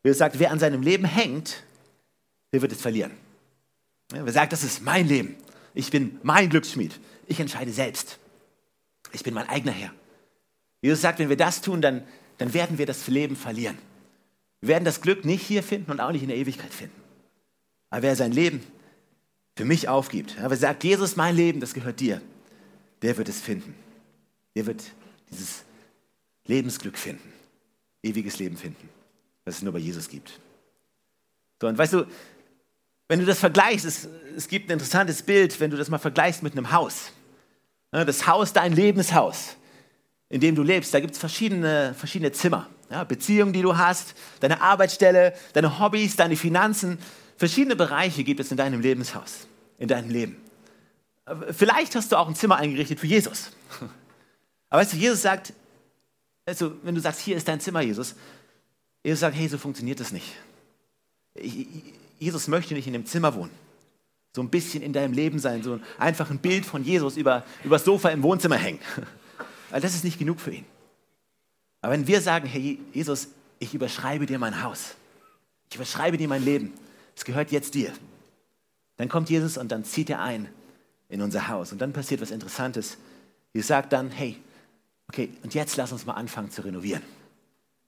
Er 0.01 0.13
sagt, 0.15 0.39
wer 0.39 0.49
an 0.49 0.57
seinem 0.57 0.81
Leben 0.81 1.05
hängt, 1.05 1.61
der 2.51 2.63
wird 2.63 2.71
es 2.71 2.81
verlieren. 2.81 3.11
Wer 4.09 4.31
sagt, 4.31 4.53
das 4.53 4.63
ist 4.63 4.81
mein 4.81 5.07
Leben, 5.07 5.35
ich 5.73 5.89
bin 5.89 6.19
mein 6.23 6.49
Glücksschmied, 6.49 6.99
ich 7.27 7.39
entscheide 7.39 7.71
selbst, 7.71 8.19
ich 9.11 9.23
bin 9.23 9.33
mein 9.33 9.49
eigener 9.49 9.71
Herr. 9.71 9.91
Jesus 10.81 11.01
sagt, 11.01 11.19
wenn 11.19 11.29
wir 11.29 11.37
das 11.37 11.61
tun, 11.61 11.81
dann, 11.81 12.03
dann 12.37 12.53
werden 12.53 12.77
wir 12.77 12.85
das 12.85 13.07
Leben 13.07 13.35
verlieren. 13.35 13.77
Wir 14.61 14.69
werden 14.69 14.85
das 14.85 15.01
Glück 15.01 15.25
nicht 15.25 15.45
hier 15.45 15.63
finden 15.63 15.91
und 15.91 15.99
auch 15.99 16.11
nicht 16.11 16.21
in 16.21 16.27
der 16.27 16.37
Ewigkeit 16.37 16.73
finden. 16.73 17.01
Aber 17.89 18.03
wer 18.03 18.15
sein 18.15 18.31
Leben 18.31 18.61
für 19.55 19.65
mich 19.65 19.87
aufgibt, 19.87 20.35
wer 20.39 20.55
sagt, 20.55 20.83
Jesus, 20.83 21.15
mein 21.15 21.35
Leben, 21.35 21.59
das 21.59 21.73
gehört 21.73 21.99
dir, 21.99 22.21
der 23.01 23.17
wird 23.17 23.29
es 23.29 23.41
finden. 23.41 23.75
Der 24.55 24.65
wird 24.65 24.83
dieses 25.31 25.63
Lebensglück 26.45 26.97
finden, 26.97 27.33
ewiges 28.03 28.39
Leben 28.39 28.57
finden, 28.57 28.89
was 29.43 29.57
es 29.57 29.61
nur 29.61 29.73
bei 29.73 29.79
Jesus 29.79 30.09
gibt. 30.09 30.39
So, 31.61 31.67
und 31.67 31.77
weißt 31.77 31.93
du, 31.93 32.05
wenn 33.07 33.19
du 33.19 33.25
das 33.25 33.39
vergleichst, 33.39 33.85
es, 33.85 34.07
es 34.35 34.47
gibt 34.47 34.69
ein 34.69 34.73
interessantes 34.73 35.21
Bild, 35.21 35.59
wenn 35.59 35.71
du 35.71 35.77
das 35.77 35.89
mal 35.89 35.97
vergleichst 35.97 36.43
mit 36.43 36.53
einem 36.53 36.71
Haus. 36.71 37.11
Das 37.91 38.27
Haus, 38.27 38.51
dein 38.51 38.73
Lebenshaus, 38.73 39.55
in 40.29 40.41
dem 40.41 40.55
du 40.55 40.63
lebst, 40.63 40.93
da 40.93 40.99
gibt 40.99 41.13
es 41.13 41.19
verschiedene, 41.19 41.93
verschiedene 41.97 42.31
Zimmer. 42.31 42.67
Ja, 42.89 43.03
Beziehungen, 43.03 43.53
die 43.53 43.61
du 43.61 43.77
hast, 43.77 44.15
deine 44.41 44.61
Arbeitsstelle, 44.61 45.33
deine 45.53 45.79
Hobbys, 45.79 46.15
deine 46.15 46.35
Finanzen. 46.35 46.99
Verschiedene 47.37 47.75
Bereiche 47.75 48.23
gibt 48.23 48.39
es 48.39 48.51
in 48.51 48.57
deinem 48.57 48.81
Lebenshaus, 48.81 49.47
in 49.79 49.87
deinem 49.87 50.09
Leben. 50.09 50.37
Vielleicht 51.51 51.95
hast 51.95 52.11
du 52.11 52.17
auch 52.17 52.27
ein 52.27 52.35
Zimmer 52.35 52.57
eingerichtet 52.57 52.99
für 52.99 53.07
Jesus. 53.07 53.51
Aber 54.69 54.81
weißt 54.81 54.93
du, 54.93 54.97
Jesus 54.97 55.21
sagt, 55.21 55.53
also 56.45 56.75
wenn 56.83 56.93
du 56.93 57.01
sagst, 57.01 57.21
hier 57.21 57.35
ist 57.35 57.47
dein 57.47 57.59
Zimmer, 57.59 57.81
Jesus, 57.81 58.15
Jesus 59.03 59.21
sagt, 59.21 59.35
hey, 59.35 59.47
so 59.47 59.57
funktioniert 59.57 59.99
das 59.99 60.11
nicht. 60.11 60.27
Jesus 62.25 62.47
möchte 62.47 62.73
nicht 62.73 62.87
in 62.87 62.93
dem 62.93 63.05
Zimmer 63.05 63.35
wohnen. 63.35 63.51
So 64.35 64.41
ein 64.41 64.49
bisschen 64.49 64.81
in 64.81 64.93
deinem 64.93 65.13
Leben 65.13 65.37
sein, 65.37 65.61
so 65.61 65.79
einfach 65.99 66.31
ein 66.31 66.39
Bild 66.39 66.65
von 66.65 66.83
Jesus 66.83 67.17
über, 67.17 67.45
über 67.63 67.75
das 67.75 67.85
Sofa 67.85 68.09
im 68.09 68.23
Wohnzimmer 68.23 68.57
hängen. 68.57 68.79
Weil 69.69 69.79
das 69.79 69.93
ist 69.93 70.03
nicht 70.03 70.17
genug 70.17 70.39
für 70.39 70.51
ihn. 70.51 70.65
Aber 71.81 71.93
wenn 71.93 72.07
wir 72.07 72.19
sagen, 72.21 72.47
hey 72.47 72.79
Jesus, 72.93 73.27
ich 73.59 73.75
überschreibe 73.75 74.25
dir 74.25 74.39
mein 74.39 74.63
Haus, 74.63 74.95
ich 75.69 75.75
überschreibe 75.75 76.17
dir 76.17 76.27
mein 76.27 76.43
Leben, 76.43 76.73
es 77.15 77.25
gehört 77.25 77.51
jetzt 77.51 77.75
dir, 77.75 77.93
dann 78.97 79.07
kommt 79.07 79.29
Jesus 79.29 79.57
und 79.57 79.71
dann 79.71 79.85
zieht 79.85 80.09
er 80.09 80.19
ein 80.21 80.49
in 81.09 81.21
unser 81.21 81.47
Haus. 81.47 81.71
Und 81.71 81.79
dann 81.79 81.93
passiert 81.93 82.21
was 82.21 82.31
Interessantes. 82.31 82.97
Jesus 83.53 83.67
sagt 83.67 83.93
dann, 83.93 84.09
hey, 84.09 84.35
okay, 85.09 85.29
und 85.43 85.53
jetzt 85.53 85.77
lass 85.77 85.91
uns 85.91 86.07
mal 86.07 86.13
anfangen 86.13 86.49
zu 86.49 86.63
renovieren. 86.63 87.03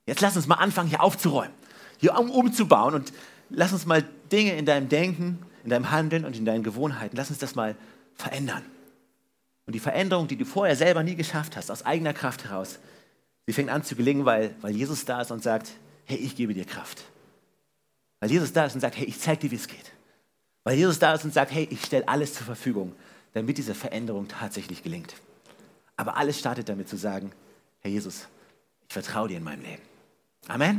Jetzt 0.05 0.21
lass 0.21 0.35
uns 0.35 0.45
mal 0.45 0.55
anfangen, 0.55 0.89
hier 0.89 1.01
aufzuräumen, 1.01 1.53
hier 1.97 2.15
um, 2.17 2.29
umzubauen 2.29 2.93
und 2.93 3.11
lass 3.49 3.73
uns 3.73 3.85
mal 3.85 4.03
Dinge 4.31 4.55
in 4.55 4.65
deinem 4.65 4.89
Denken, 4.89 5.39
in 5.63 5.69
deinem 5.69 5.91
Handeln 5.91 6.25
und 6.25 6.35
in 6.35 6.45
deinen 6.45 6.63
Gewohnheiten, 6.63 7.15
lass 7.15 7.29
uns 7.29 7.39
das 7.39 7.55
mal 7.55 7.75
verändern. 8.15 8.63
Und 9.65 9.73
die 9.73 9.79
Veränderung, 9.79 10.27
die 10.27 10.37
du 10.37 10.45
vorher 10.45 10.75
selber 10.75 11.03
nie 11.03 11.15
geschafft 11.15 11.57
hast, 11.57 11.69
aus 11.69 11.85
eigener 11.85 12.13
Kraft 12.13 12.45
heraus, 12.45 12.79
sie 13.45 13.53
fängt 13.53 13.69
an 13.69 13.83
zu 13.83 13.95
gelingen, 13.95 14.25
weil, 14.25 14.55
weil 14.61 14.75
Jesus 14.75 15.05
da 15.05 15.21
ist 15.21 15.31
und 15.31 15.43
sagt, 15.43 15.71
hey, 16.05 16.17
ich 16.17 16.35
gebe 16.35 16.53
dir 16.53 16.65
Kraft. 16.65 17.03
Weil 18.19 18.31
Jesus 18.31 18.53
da 18.53 18.65
ist 18.65 18.75
und 18.75 18.81
sagt, 18.81 18.97
hey, 18.97 19.05
ich 19.05 19.19
zeige 19.19 19.41
dir, 19.41 19.51
wie 19.51 19.55
es 19.55 19.67
geht. 19.67 19.91
Weil 20.63 20.77
Jesus 20.77 20.99
da 20.99 21.13
ist 21.13 21.23
und 21.23 21.33
sagt, 21.33 21.51
hey, 21.51 21.67
ich 21.69 21.83
stelle 21.83 22.07
alles 22.07 22.33
zur 22.33 22.45
Verfügung, 22.45 22.93
damit 23.33 23.57
diese 23.57 23.75
Veränderung 23.75 24.27
tatsächlich 24.27 24.83
gelingt. 24.83 25.13
Aber 25.95 26.17
alles 26.17 26.39
startet 26.39 26.69
damit 26.69 26.87
zu 26.87 26.97
sagen, 26.97 27.31
Herr 27.81 27.91
Jesus, 27.91 28.27
ich 28.87 28.93
vertraue 28.93 29.27
dir 29.29 29.37
in 29.37 29.43
meinem 29.43 29.63
Leben. 29.63 29.81
Amen. 30.47 30.75